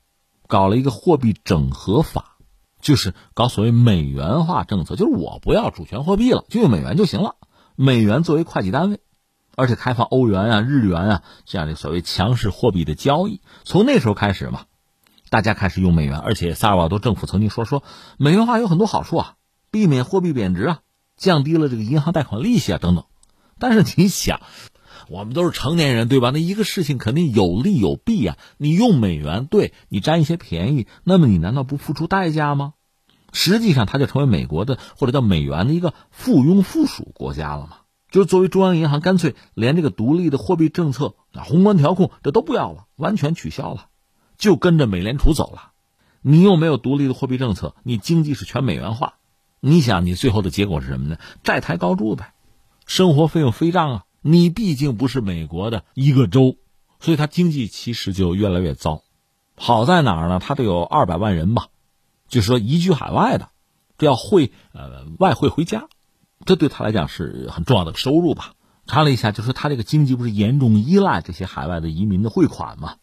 [0.47, 2.37] 搞了一个货币整合法，
[2.81, 7.35] 就是搞所谓美元化政策，就是我不要主权货币了，就用美元就行了，
[7.75, 9.01] 美元作为会计单位，
[9.57, 13.41] 而且开放欧元啊、日元啊这样的所谓强势货币的交易。
[13.65, 14.67] 从那时候开始嘛。
[15.35, 17.83] 大家开始用美元，而且萨尔瓦多政府曾经说说
[18.19, 19.35] 美元化有很多好处啊，
[19.73, 20.79] 避免货币贬值啊，
[21.17, 23.07] 降低了这个银行贷款利息啊等等。
[23.59, 24.43] 但是你想，
[25.09, 26.31] 我们都是成年人对吧？
[26.31, 28.37] 那一个事情肯定有利有弊啊。
[28.59, 32.75] 你用美元，对你占一些便宜，那么你难道不付出代价吗？
[33.33, 37.79] 实际上，它就成为美国的或者叫美元的一个附庸附属国家了嘛。
[38.09, 43.87] 就是作为中央银行，干脆连这个独立的货币政策、宏观调控这都不要了，完全取消了。
[44.37, 45.73] 就跟着美联储走了，
[46.23, 49.15] 你又没有独立的货币政策，你经济是全美元化，
[49.61, 51.19] 你想你最后的结果是什么呢？
[51.43, 52.35] 债台高筑呗，
[52.87, 54.05] 生活费用飞涨啊！
[54.21, 56.57] 你毕竟不是美国的一个州，
[56.99, 59.03] 所以它经济其实就越来越糟。
[59.57, 60.39] 好在哪儿呢？
[60.39, 61.69] 它得有二百万人吧，
[62.29, 63.51] 就是说移居海外的，
[63.99, 65.89] 这要汇呃外汇回家，
[66.45, 68.55] 这对他来讲是很重要的收入吧。
[68.87, 72.97] 查了一下，就是他这个经济不是严重依赖这些海外的移民的汇款吗？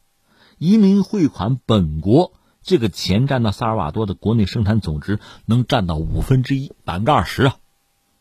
[0.62, 7.56] 移民汇款本国这个钱占到萨尔瓦多的国内生产总值能占到五分之一，百分之二十啊，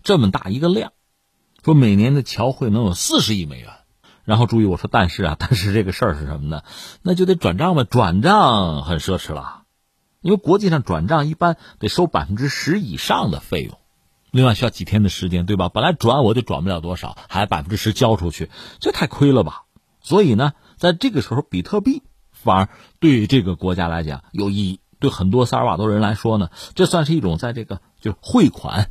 [0.02, 0.94] 这么大一个量，
[1.62, 3.68] 说每年的侨汇能有四十亿美元。
[4.24, 6.62] 然后注意我说但是啊， 但是这个事儿是什么呢？
[7.02, 9.64] 那就得转账呗，转账很奢侈了，
[10.22, 13.76] 因为国际上转账一般得收百分之十以上的费用，
[14.30, 15.68] 另外需要几天的时间，对吧？
[15.68, 18.48] 本来转我就转不了多少，还百分之十交出去，
[18.80, 19.64] 这太亏了吧？
[20.00, 22.02] 所以呢，在这个时候，比特币。
[22.42, 22.68] 反而
[22.98, 28.90] 对这个国家来讲有意义，对很多萨尔瓦多人来说呢，这算是一种在这个就是汇款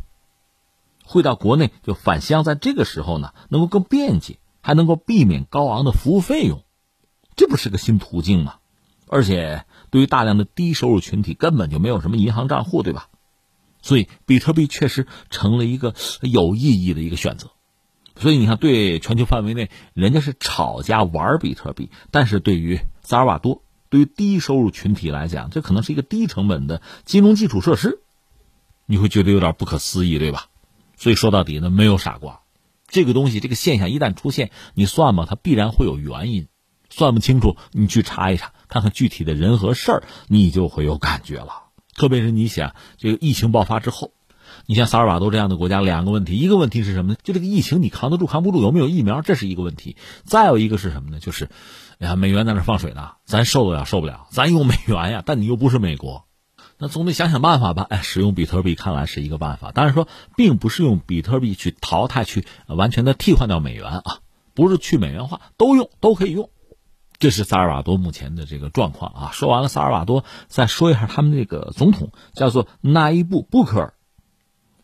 [1.03, 6.63] 汇到国内就返乡，在这个时候呢，能够更便捷，还能够避免高昂的服务费用，
[7.35, 8.55] 这不是个新途径吗？
[9.07, 13.07] 而且对于大量的低收入群体，根本就没有什么银行账户，对吧？
[13.81, 17.49] 所以比特币确实成了一个有意义的一个选择。
[18.19, 28.01] 所以你看，对全球范围内，人家是炒家玩比特币，但是对于萨尔瓦多，对于低收入群体来讲，这可能是一个低成本的金融基础设施，
[28.85, 30.47] 你会觉得有点不可思议，对吧？
[30.97, 32.41] 所以说到底呢，没有傻瓜，
[32.89, 36.47] 这个东西，这个现象一旦出现，你算吧，它必然会有原因，
[36.89, 41.63] 算不清楚，你去查一查，看看具体的人和事儿，你就会有感觉了。
[41.95, 44.11] 特别是你想，这个疫情爆发之后。
[44.65, 47.17] 你像萨尔瓦多这样的国家，两个问题，一个问题是什么呢？
[47.23, 48.61] 就这个疫情，你扛得住扛不住？
[48.61, 49.21] 有没有疫苗？
[49.21, 49.97] 这是一个问题。
[50.23, 51.19] 再有一个是什么呢？
[51.19, 51.49] 就是，
[51.99, 54.27] 哎呀，美元在那放水呢，咱受得了受不了？
[54.31, 56.25] 咱用美元呀，但你又不是美国，
[56.77, 57.85] 那总得想想办法吧？
[57.89, 59.71] 哎，使用比特币看来是一个办法。
[59.71, 64.19] 当然说，并不是用比特币去淘汰、去完全的替换掉美元啊，
[64.53, 66.49] 不是去美元化，都用都可以用。
[67.17, 69.29] 这是萨尔瓦多目前的这个状况啊。
[69.33, 73.93] 说完了萨尔瓦多，再说一下他们这个总统，叫做纳伊布·布克尔。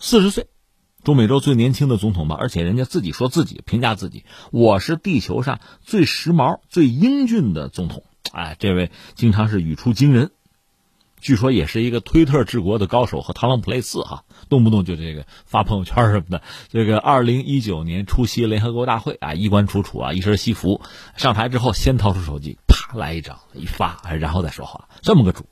[0.08, 0.46] 四十岁，
[1.04, 8.04] 中美洲最年轻的总统吧，而且人家自己说自己评价自己，我是地球上最时髦、最英俊的总统。
[8.32, 10.30] 哎，这位经常是语出惊人，
[11.20, 16.44] 据说也是一个推特治国的高手，和特朗普类似哈，动不动就这个发朋友圈什么的。
[16.70, 20.82] 这个二零一九年出席联合国大会啊，衣冠楚楚啊，一身西服，
[21.18, 25.48] 上台之后先掏出手机，啪来一张一发，然后再说话，这么个主。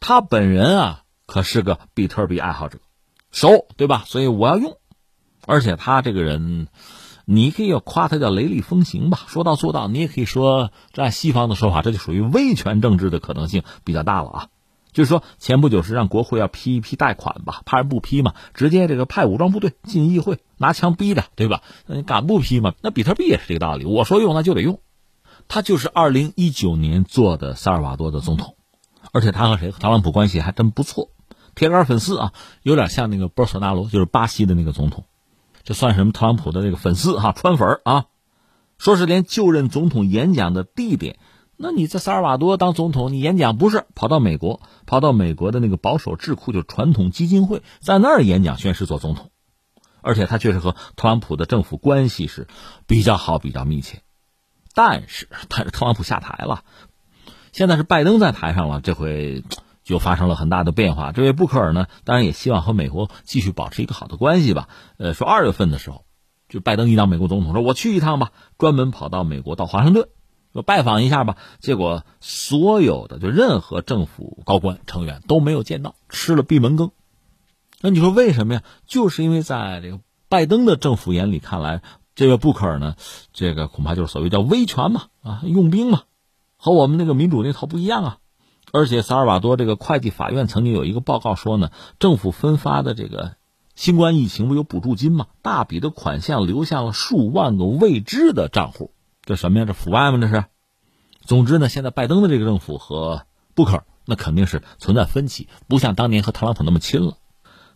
[0.00, 2.80] 他本人啊，可是个比特币爱好者。
[3.32, 4.04] 熟对吧？
[4.06, 4.76] 所以我要用，
[5.46, 6.68] 而且他这个人，
[7.24, 9.88] 你可以要夸他叫雷厉风行吧，说到做到。
[9.88, 14.48] 你也可以说，按西方的说法，这就属于威权政治的可能性比较大了啊。
[14.92, 21.62] 就是说，前不久是让国会要批一批贷款吧，怕人不批嘛，直接这个派武装部队进议会拿枪逼的，对吧？
[21.86, 22.74] 那你敢不批吗？
[22.82, 24.80] 那比特币也是这个道理，我说用那就得用。
[25.48, 28.56] 他就是二零一九年做的萨尔瓦多的总统，
[29.12, 29.70] 而且他和谁？
[29.70, 31.08] 和特朗普关系还真不错。
[31.54, 32.32] 铁杆粉丝啊，
[32.62, 35.04] 有点像那个波索纳罗，就是巴西的那个总统，
[35.64, 36.12] 这算什么？
[36.12, 38.06] 特朗普的那个粉丝哈，川粉啊，
[38.78, 41.18] 说是连就任总统演讲的地点，
[41.58, 49.30] 那你在萨尔瓦多当总统，你演讲不是跑到美国，跑到美国的那个保守智库，就传统基金会，在那儿演讲宣誓做总统，
[50.00, 52.46] 而且他确实和特朗普的政府关系是
[52.86, 54.00] 比较好、比较密切，
[54.74, 56.64] 但是但是特朗普下台了，
[57.52, 59.44] 现在是拜登在台上了，这回。
[59.84, 61.12] 就发生了很大的变化。
[61.12, 64.68] 这位布克尔呢，当然也希望和美国继续保持一个好的关系吧。
[64.96, 66.04] 呃，说二月份的时候，
[66.48, 70.08] 就拜登一当美国总统，说我去一趟吧，专门跑到美国到华盛顿，
[70.52, 71.36] 说拜访一下吧。
[71.60, 76.90] 结果所有的就任何政府高官成员都没有见到，吃了闭门羹。
[77.80, 78.62] 那你说为什么呀？
[78.86, 81.82] 就是因为在这个拜登的政府眼里看来，
[82.14, 82.94] 这位布克尔呢，
[83.32, 86.02] 这个恐怕就是所谓叫威权嘛，啊，用兵嘛，
[86.56, 88.18] 和我们那个民主那套不一样啊。
[88.72, 91.70] 而且萨尔瓦多这个会计法院曾经有一个报告说呢，
[92.00, 93.36] 政府分发的这个
[93.74, 95.26] 新冠疫情不有补助金吗？
[95.42, 98.92] 大笔的款项流向了数万个未知的账户，
[99.24, 99.66] 这什么呀？
[99.66, 100.18] 这腐败吗？
[100.18, 100.46] 这是。
[101.20, 107.18] 总之呢，现在拜登的这个政府和布克那肯定是存在分歧，不像当年和特朗普那么亲了。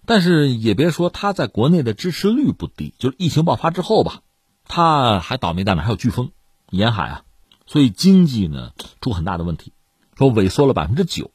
[0.07, 4.23] 但是也别说他在国内的支持率不低，就是疫情爆发之后吧，
[4.67, 5.83] 他还倒霉在哪？
[5.83, 6.31] 还有飓风、
[6.71, 7.23] 沿海啊，
[7.67, 9.73] 所以经济呢出很大的问题。
[10.17, 11.31] 说萎缩了百分之九，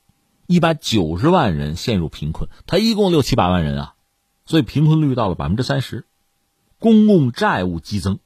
[0.47, 2.49] 一百九十万人陷入贫困。
[2.65, 3.93] 他一共六七百万人啊，
[4.47, 6.07] 所以贫困率到了百分之三十，
[6.79, 8.17] 公共债务激增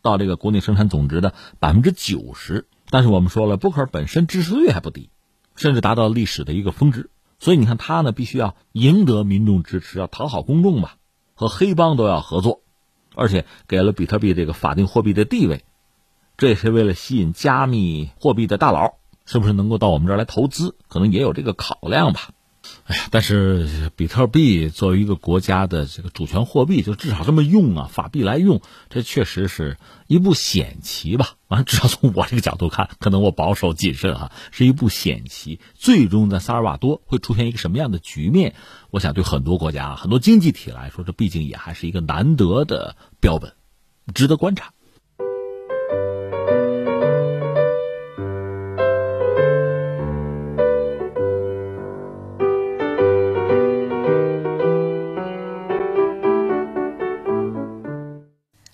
[0.00, 2.66] 到这个国内生产总值的百分之九十。
[2.88, 5.10] 但是我们说了，布克尔本身支持率还不低，
[5.56, 7.10] 甚至达到历史的一个峰值。
[7.38, 10.96] 所以你看他呢，必须要赢得民众支持，要讨好公众吧，
[11.34, 12.62] 和黑帮都要合作，
[13.14, 15.66] 而且给了比特币这个法定货币的地位，
[16.38, 18.97] 这也是为了吸引加密货币的大佬。
[19.30, 20.74] 是不是能够到我们这儿来投资？
[20.88, 22.30] 可能也有这个考量吧。
[22.86, 29.76] 哎呀，但是比特币作为一个国家的这个主权货币，就至少这么用啊，法币来用，这确实是
[30.06, 31.34] 一步险棋吧。
[31.48, 35.60] 完，至少从我这个角度看，可能我保守谨慎啊，是一步险棋。
[35.74, 38.54] 最终在萨尔瓦多会出现一个什么样的局面？
[38.90, 43.52] 我想对很多国家、很多经济体来说，这毕竟也还是一个难得的标本，
[44.14, 44.72] 值得观察。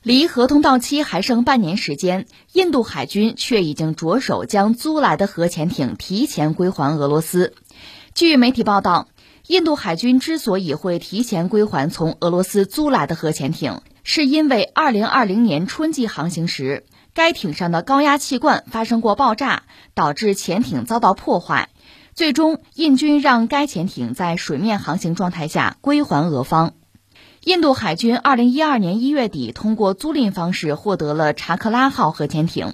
[0.04, 7.54] 离合同到期还剩半年时间，印度海军却已经着手将租来的核潜艇提前归还俄罗斯。
[8.14, 9.08] 据媒体报道，
[9.46, 16.84] 印度海军之所以会提前归还从俄罗斯租来的核潜艇，是因为2020年春季航行时，
[17.14, 19.62] 该艇上的高压气罐发生过爆炸，
[19.94, 21.70] 导致潜艇遭到破坏。
[22.12, 26.74] 最终，印军让该潜艇在水面航行状态下归还俄方。
[27.44, 32.72] 印度海军2012年1月底通过租赁方式获得了查克拉号核潜艇。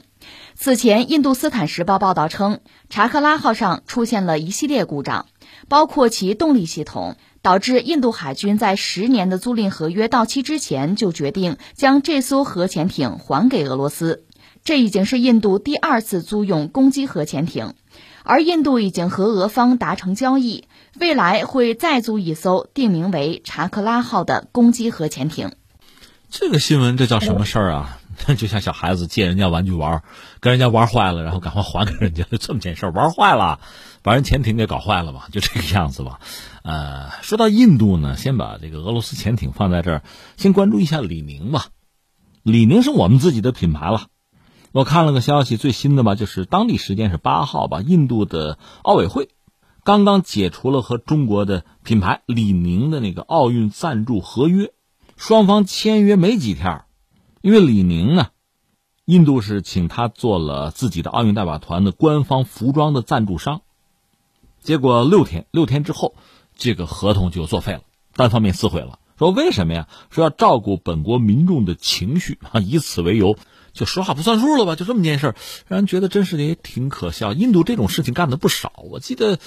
[0.55, 5.27] 此前，《印度斯坦时报》报道称，查克拉号上出现了一系列故障，
[5.67, 14.25] 包括其动力系统，导致印度海军在十年的租赁合约到期之前就决定将这艘核潜艇还给俄罗斯。
[14.63, 17.75] 这已经是印度第二次租用攻击核潜艇。
[18.23, 20.65] 而印度已经和俄方达成交易，
[21.01, 25.53] 未来会再租一艘定名为“查克拉号”的攻击核潜艇。
[26.29, 27.99] 这个新闻这叫什么事儿啊？
[28.37, 30.03] 就像小孩子借人家玩具玩，
[30.41, 32.93] 跟人家玩坏了，然后赶快还给人家，就这么件事儿。
[32.93, 33.61] 玩坏了，
[34.03, 36.21] 把人潜艇给搞坏了吧，就这个样子吧。
[36.63, 40.03] 呃，说到印度呢，先把这个俄罗斯潜艇放在这儿，
[40.37, 41.69] 先关注一下李宁吧。
[42.43, 44.09] 李宁是我们自己的品牌了。
[44.73, 49.31] 我看了个消息，最新的吧，就是当地时间是八号吧，印度的奥委会
[49.83, 54.73] 刚刚解除了和中国的品牌李宁的那个奥运赞助合约，
[55.17, 56.85] 双方签约没几天，
[57.41, 58.29] 因为李宁呢，
[59.07, 63.63] 印度是请他做了自己的奥运代表团的官方服装的赞助商，
[64.61, 66.15] 结果六天六天之后，
[66.57, 67.81] 这个合同就作废了，
[68.15, 69.89] 单方面撕毁了，说为什么呀？
[70.11, 73.37] 说要照顾本国民众的情绪啊，以此为由。
[73.73, 74.77] 就说话不算数了吧？
[74.77, 75.35] 就这么件事
[75.67, 77.33] 让人觉得真是也挺可笑。
[77.33, 78.73] 印度这种事情干的不少。
[78.91, 79.39] 我记得，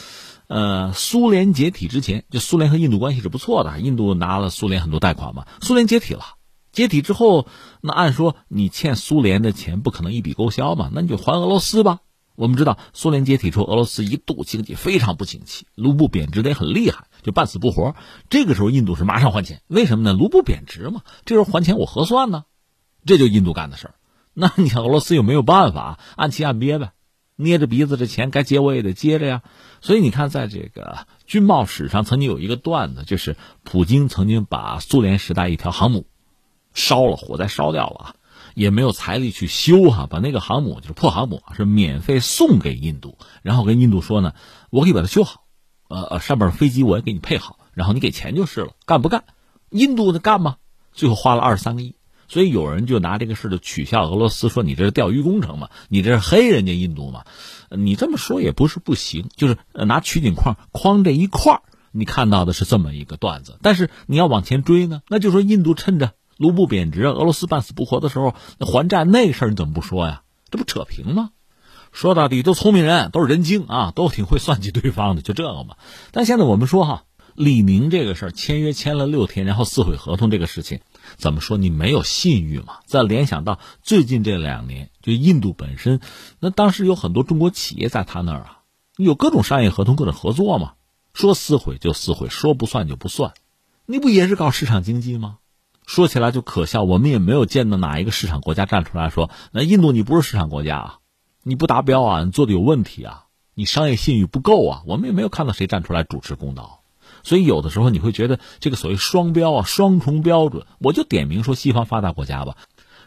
[0.48, 3.80] 呃，苏联解体之前，就苏联和印度关系是不错的。
[3.80, 5.46] 印度拿了苏联很多贷款嘛。
[5.62, 6.24] 苏联解体了，
[6.72, 7.48] 解体之后，
[7.82, 12.00] 那按说你欠苏联的钱不可能一笔勾销嘛，那你就还俄罗斯吧。
[12.36, 17.96] 我们知道，苏联解体之后，俄罗斯一度经济非常不景气，卢布贬值的也很厉害，就半死不活。
[18.28, 20.18] 这个时候，印度是马上还钱，为什么呢？
[20.18, 22.46] 卢布贬值嘛，这时候还钱我合算呢，
[23.06, 23.94] 这就印度干的事儿。
[24.34, 26.92] 那你俄罗斯又没有办法，按期按憋呗，
[27.36, 29.44] 捏着鼻子这钱该接我也得接着呀。
[29.82, 36.08] 所以你看，在这个军贸史上，曾经有一个段子，就是普京曾经把苏联时代一条航母
[36.74, 38.16] 烧了，火灾烧掉了，
[38.56, 44.34] 也没有财力去修哈，把那个航母就是破航母是免费送给印度，然后跟印度说呢，
[44.72, 45.44] 我可以把它修好，
[45.90, 49.26] 呃呃，上面飞机我也给你配好，然后你给钱就是了，干不干？
[49.70, 50.58] 印度的干吗？
[50.92, 51.96] 最后花了二十三个亿。
[52.34, 55.70] 所以有人就拿这个事就取笑俄罗斯，说你这是钓鱼工程嘛？
[55.88, 57.26] 你这是黑人家印度嘛？
[57.70, 61.62] 你这么说也不是不行，就是拿取景框框这一块
[61.92, 63.60] 你看到的是这么一个段子。
[63.62, 70.24] 但是你要往前追呢，那就说印度趁着卢布贬值，俄罗斯半死不活的时候还债那事儿，你怎么不说呀？
[70.50, 71.30] 这不扯平吗？
[71.92, 75.76] 说到底都聪明人，都是人精啊，都挺会算计对方的，就这个嘛。
[76.12, 77.04] 但现在我们说哈，
[77.36, 80.80] 李宁这个事儿签约签了六天，然后撕毁合同这个事情。
[81.16, 81.58] 怎么说？
[81.58, 82.80] 你没有信誉嘛？
[82.86, 86.00] 再联想到最近这两年，就印度本身，
[86.40, 88.60] 那当时有很多中国企业在他那儿啊，
[88.98, 90.74] 有各种商业合同、各种合作嘛。
[91.14, 93.34] 说撕毁就撕毁，说不算就不算，
[93.86, 95.38] 你不也是搞市场经济吗？
[95.86, 101.00] 说起来就可笑，我们也没有见到哪一个市场国家站出来说，那印度你不是市场国家啊，
[101.44, 106.83] 你不达标啊，你做的有问题啊，你商业信誉不够啊，我们也没有看到谁站出来主持公道。
[107.24, 112.58] 所以有的时候你会觉得这个所谓双标啊、双重标准，我就点名说西方发达国家吧，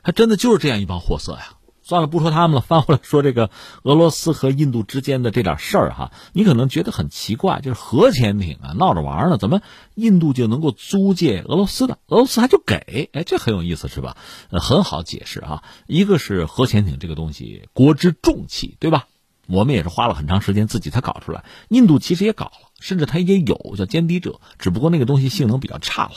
[0.03, 1.53] 还真的就是这样一帮货色呀。
[1.83, 3.49] 算了，不说他们了，翻回来说这个
[3.85, 9.61] 俄罗斯和印度之间的这点事儿哈，你可能觉得很奇怪，就是核潜艇啊，闹着玩呢，怎么
[9.95, 13.09] 印度就能够租借俄罗斯的，俄罗斯还就给？
[13.13, 14.17] 哎，这很有意思是吧？
[14.51, 19.07] 呃，很好解释啊，一个是核潜艇这个东西国之重器，对吧？
[19.47, 22.66] 我们也是花了很长时间自己才搞出来，印度其实也搞了。
[22.79, 26.15] 甚至它也有叫歼敌者，只不过那个东西性能比较差了，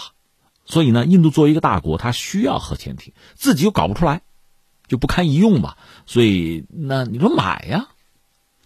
[0.66, 4.22] 所以呢，印度作为一个大国，它需要核潜艇，自己又搞不出来，
[4.88, 5.78] 就不堪一用吧。
[6.06, 7.88] 所以那你说买呀，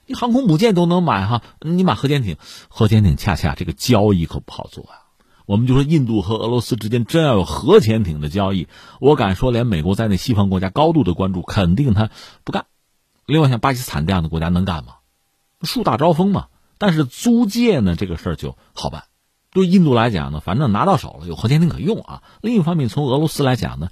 [0.06, 2.38] 你航空母舰都能买哈，你买核潜艇，
[2.68, 5.00] 核潜艇恰恰这个交易可不好做啊。
[5.46, 8.68] 我们就说印度和俄罗斯之间真要有核潜艇的交易，
[9.00, 12.10] 我敢说连美国在内西方国家高度的关注，肯定他
[12.44, 12.66] 不干。
[13.26, 14.96] 另外像巴基斯坦这样的国家能干吗？
[15.62, 16.48] 树大招风嘛。
[16.78, 19.06] 但是租借呢，这个事儿就好办。
[19.52, 22.24] 对印度来讲呢，反正拿到手了，有核潜艇可用啊。
[22.42, 23.90] 另一方面，从俄罗斯来讲呢，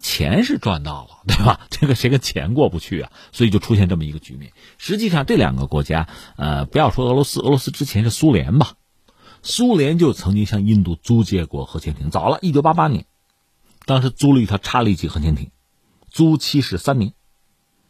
[0.00, 1.66] 钱是赚到了， 对吧？
[1.68, 3.10] 这个谁跟钱过不去啊？
[3.32, 4.52] 所以就出现这么一个局面。
[4.78, 8.74] 实际上，这两个国家，呃，不要说俄罗斯，俄罗斯之前是苏联吧？
[9.42, 13.06] 苏联就曾经向印度租借过核潜艇，早了，一九八八年，
[13.86, 15.50] 当时租了一条查理级核潜艇，
[16.08, 17.14] 租期是三年。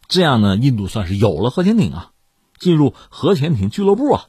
[0.08, 2.12] 这样呢，印度算是有了核潜艇啊，
[2.58, 4.24] 进入核潜艇俱乐部啊。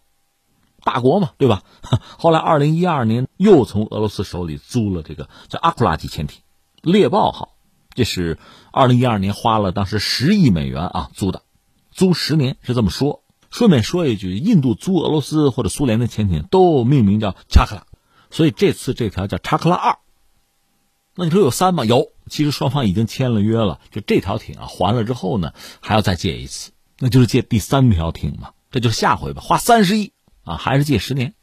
[0.84, 1.64] 大国嘛，对吧？
[2.18, 6.42] 后来二零一二年又从俄罗斯手里租了这个叫阿库拉级潜艇，
[6.82, 7.56] 猎豹号，
[7.94, 8.40] 这是
[8.72, 11.44] 二零一二年花了当时十亿美元啊租的，
[11.92, 13.24] 租十年是这么说。
[13.50, 17.86] 顺便说一句，印度租俄罗斯或者苏联的潜艇都命名叫查克拉，
[18.30, 19.98] 所以这次这条叫查克拉二。
[21.16, 21.84] 那你说有三吗？
[21.84, 25.52] 有，其实双方已经签了约了，就这条艇啊还了之后呢，
[25.82, 30.14] 还要再借一次，那就是借第三条艇嘛，这就是下回吧，花三十亿
[30.44, 31.34] 啊，还是借十年。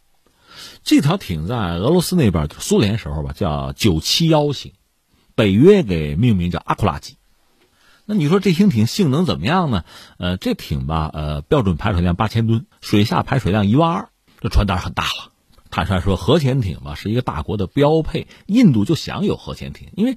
[0.83, 4.73] 这条艇在俄罗斯那边，苏联时候吧，叫九七幺型，
[5.35, 7.17] 北约给命名叫阿库拉级。
[8.07, 9.85] 那你说这型艇性能怎么样呢？
[10.19, 14.09] 呃，这艇吧，呃，标准排水量八千吨，水下排水量一万二，
[14.41, 15.31] 这船胆很大了。
[15.71, 20.17] 坦率说，核潜艇吧是一个大国的标配，印度就想有核潜艇，因为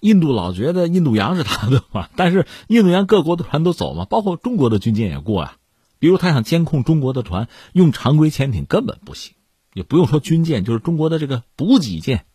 [0.00, 2.10] 印度老觉得印度洋是他的嘛。
[2.14, 5.56] 但是印度洋各国的船都走嘛，包括中国的军舰也过啊。
[6.02, 9.36] 比如他想监控中国的船，用常规潜艇根本不行，
[9.72, 12.26] 也不用说军舰，就是中国的这个补给舰、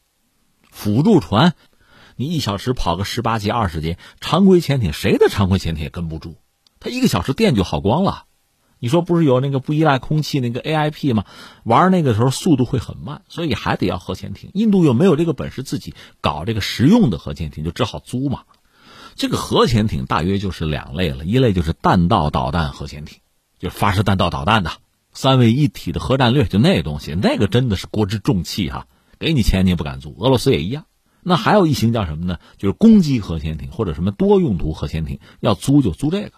[0.72, 1.54] 辅助船。
[2.16, 6.38] 你一小时跑个十八节、二十节，常规潜艇谁的常规潜艇也跟不住，
[6.80, 8.24] 它一个小时电就耗光了。
[8.80, 11.26] 你说不是有那个不依赖空气那个 AIP 吗？
[11.66, 14.50] 玩那个时候速度会很慢，所以还得要核潜艇。
[14.54, 18.44] 印度又没有这个本事自己搞这个实用的核潜艇，就只好租嘛。
[19.16, 23.20] 这个核潜艇大约就是两类了，一类就是弹道导弹核潜艇，
[23.60, 24.72] 就发射弹道导弹的
[25.14, 28.88] 三位一体的核战略，就那东西，那个真的是国之重器哈，
[29.20, 30.16] 给你钱你也不敢租。
[30.20, 30.86] 俄罗斯也一样。
[31.24, 32.40] 那还有一型叫什么呢？
[32.58, 36.32] 就是攻击核潜艇或者什么多用途核潜艇，要租就租这个。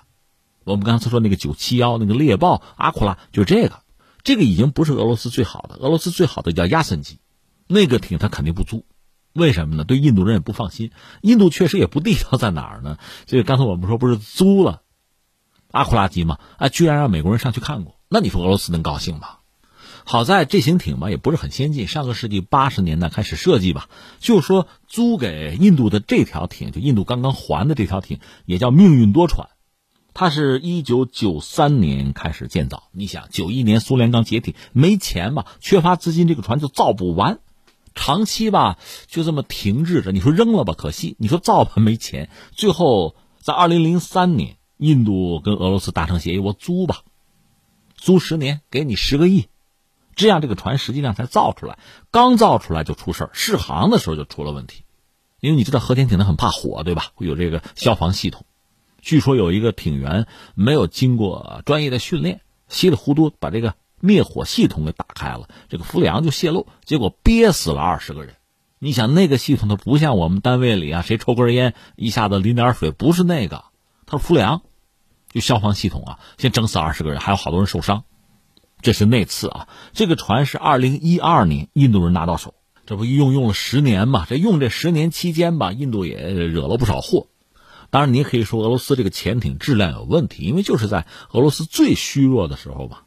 [0.63, 3.81] 我们刚才说那个九七幺那个猎豹阿库拉就这个，
[4.23, 7.19] 这个已经不是俄罗斯最好的，俄罗斯最好的叫亚森级，
[7.67, 8.85] 那个艇他肯定不租，
[9.33, 9.83] 为什么呢？
[9.83, 10.91] 对印度人也不放心。
[11.21, 12.97] 印度确实也不地道在哪儿呢？
[13.25, 14.81] 这个刚才我们说不是租了
[15.71, 16.39] 阿库拉级吗？
[16.57, 19.37] 啊，居然让美国人上去看过，那你说俄罗斯能高兴吗？
[20.05, 23.89] 好在这型艇嘛也不是很先进，上个世纪八十年代开始设计吧。
[24.19, 29.49] 就说租给印度的这条艇，就印度刚刚还的这条艇，也叫命运多舛。
[30.15, 32.89] 它是一九九三年开始建造。
[32.91, 37.39] 你想，九一年苏联刚解体，没钱吧，缺乏资金，这个船就造不完，
[37.93, 40.11] 长期吧就这么停滞着。
[40.11, 42.29] 你说扔了吧，可惜；你说造吧，没钱。
[42.51, 47.01] 最后在二零零三年，印度跟俄罗斯达成协议，我租吧，
[47.95, 49.49] 租十年，给你十个亿。
[50.15, 51.77] 这样，这个船实际上才造出来，
[52.11, 54.83] 刚造出来就出事儿，试航的时候就出了问题。
[55.41, 57.11] 因为你知道核潜艇它很怕火，对吧？
[57.15, 58.45] 会有这个消防系统。
[59.01, 68.35] 据说有一个艇员没有经过专业的训练，稀里糊涂把这个灭火系统给打开了，这个氟利昂就泄漏，结果憋死了二十个人。
[68.77, 73.65] 你想那个系统它不像我们单位里啊，谁抽根烟一下子淋点水，不是那个，
[74.05, 74.61] 它是氟利昂，
[75.31, 78.03] 就消防系统啊，先整死二十个人，还有好多人受伤。
[78.81, 82.53] 这是那次啊，这个船是二零一二年印度人拿到手，
[82.85, 84.25] 这不一用用了十年嘛？
[84.27, 87.27] 这用这十年期间吧，印度也惹了不少祸。
[87.89, 93.03] 当然，你也可以说俄罗斯这个潜艇质量有问题，因为就是在俄罗斯最虚弱的时候吧，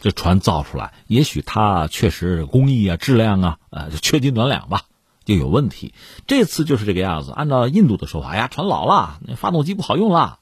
[0.00, 4.82] 这船造出来，也许它确实工艺啊、质量啊，呃，缺斤短两吧，
[5.24, 5.94] 就有问题。
[6.26, 7.30] 这次就是这个样子。
[7.30, 10.40] 按照印度的说法，哎呀，船老了，那发动机不好用了，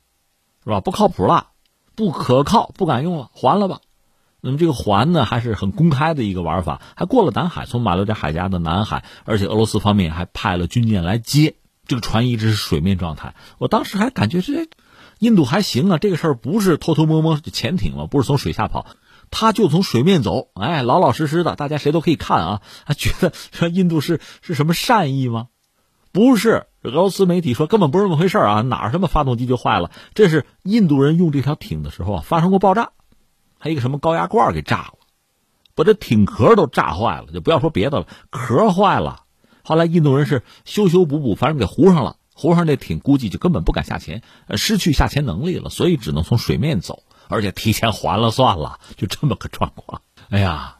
[0.64, 0.80] 是吧？
[0.80, 1.48] 不靠谱了，
[1.96, 3.80] 不可靠，不敢用了，还了吧。
[4.42, 11.56] 那么这个还呢，还是很公开的一个玩法，还过了南海，从马六甲海峡的南海，而且俄罗斯方面还派了军舰来接
[11.86, 13.34] 这个船，一直是水面状态。
[13.58, 14.66] 我当时还感觉这
[15.18, 18.86] 印度还行啊，这个事儿不是偷偷摸摸潜艇了，不是从水下跑，
[19.30, 25.48] 他就从水面走，哎，老老实实的，大家谁都可以看啊，还觉得说印度是是什么善意吗？
[26.12, 29.90] 不是，俄罗斯媒体说根本不是那么回事啊，哪什么发动机就坏了？
[30.14, 32.90] 这是印度人用这条艇的时候啊，发生过爆炸。
[33.58, 34.94] 还有一个什么高压罐给炸了，
[35.74, 39.24] 把这艇壳都炸坏了，就不要说别的了，壳坏了。
[39.62, 44.22] 后来印度人是修修补补，反正给糊上了，糊上这艇估计就根本不敢下潜，
[44.56, 50.02] 失去下潜能力了，所以只能从水面走，而且提前还了算了，就这么个状况。
[50.30, 50.78] 哎呀，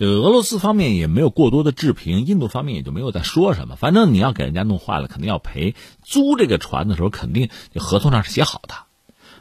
[0.00, 3.76] 这俄罗斯方面也没有过多的置评，印度方面也就没有再说什么。
[3.76, 5.76] 反正你要给人家弄坏了，肯定要赔。
[6.02, 8.74] 租这个船的时候，肯定合同上是写好的。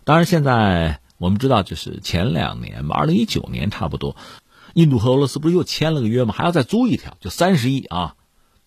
[0.04, 1.00] 当然现在。
[1.20, 4.16] 我们知道，就是前两年吧，二零一九年差不多，
[4.74, 6.34] 印度和俄罗斯不是又签了个约吗？
[6.34, 8.16] 还要再租一条，就三十亿啊，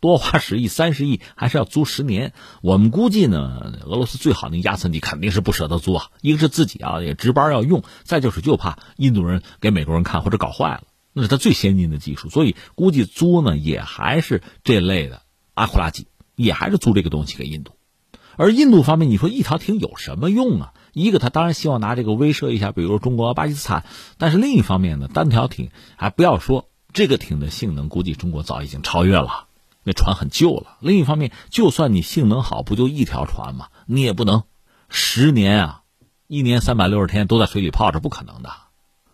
[0.01, 2.35] 多花十亿，三十亿还是要租十年。
[2.61, 10.83] 我们估计呢，俄罗斯最好那亚森级肯定是不舍得租啊，一个是自己啊也值班要用，再就是就怕印度人给美国人看或者搞坏了，
[11.13, 15.23] 那是他最先进的技术，所以估计租呢也还是这类的
[15.55, 16.07] 阿库拉级，
[16.37, 17.73] 也还是租这个东西给印度。
[18.37, 20.73] 而印度方面，你说一条艇有什么用啊？
[20.95, 23.85] 一个，他当然希望拿这个威慑一下，比如说中国、巴基斯坦。
[24.17, 29.49] 但是另一方面呢，单条艇还不要说，这个艇的性能估计中国早已经超越了，
[29.85, 30.79] 那船很旧了。
[30.81, 33.69] 另一方面，就算你性能好，不就一条船吗？
[33.85, 34.45] 你也不能
[34.89, 35.83] 十年啊，
[36.27, 38.51] 一年三百六十天都在水里泡着，不可能的。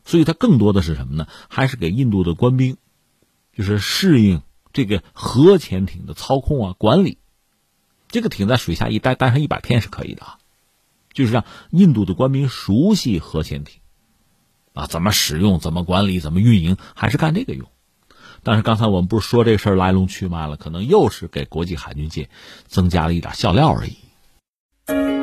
[0.08, 1.28] 所以它更多的是什么呢？
[1.50, 2.78] 还是给印度的官兵，
[3.54, 4.40] 就是适应
[4.72, 7.18] 这个核潜艇的操控啊、管理。
[8.08, 10.38] 这个艇在水下一待待上一百天是可以的啊。
[11.12, 13.80] 就是让印度的官兵熟悉核潜艇，
[14.72, 17.68] 啊，怎么使用、怎么管理、怎么运营，还是干这个用。
[18.42, 22.30] 但是刚才我们不是说这事儿来龙去脉了，可能又是给国际海军界
[22.66, 25.17] 增加了一点笑料而已。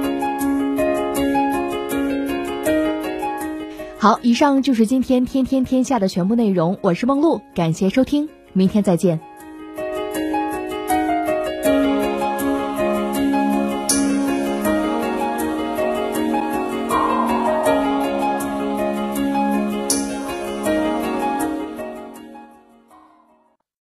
[4.05, 6.77] 好，以上就是今天天天天下的全部内容。
[6.83, 9.19] 我是梦露，感谢收听，明天再见。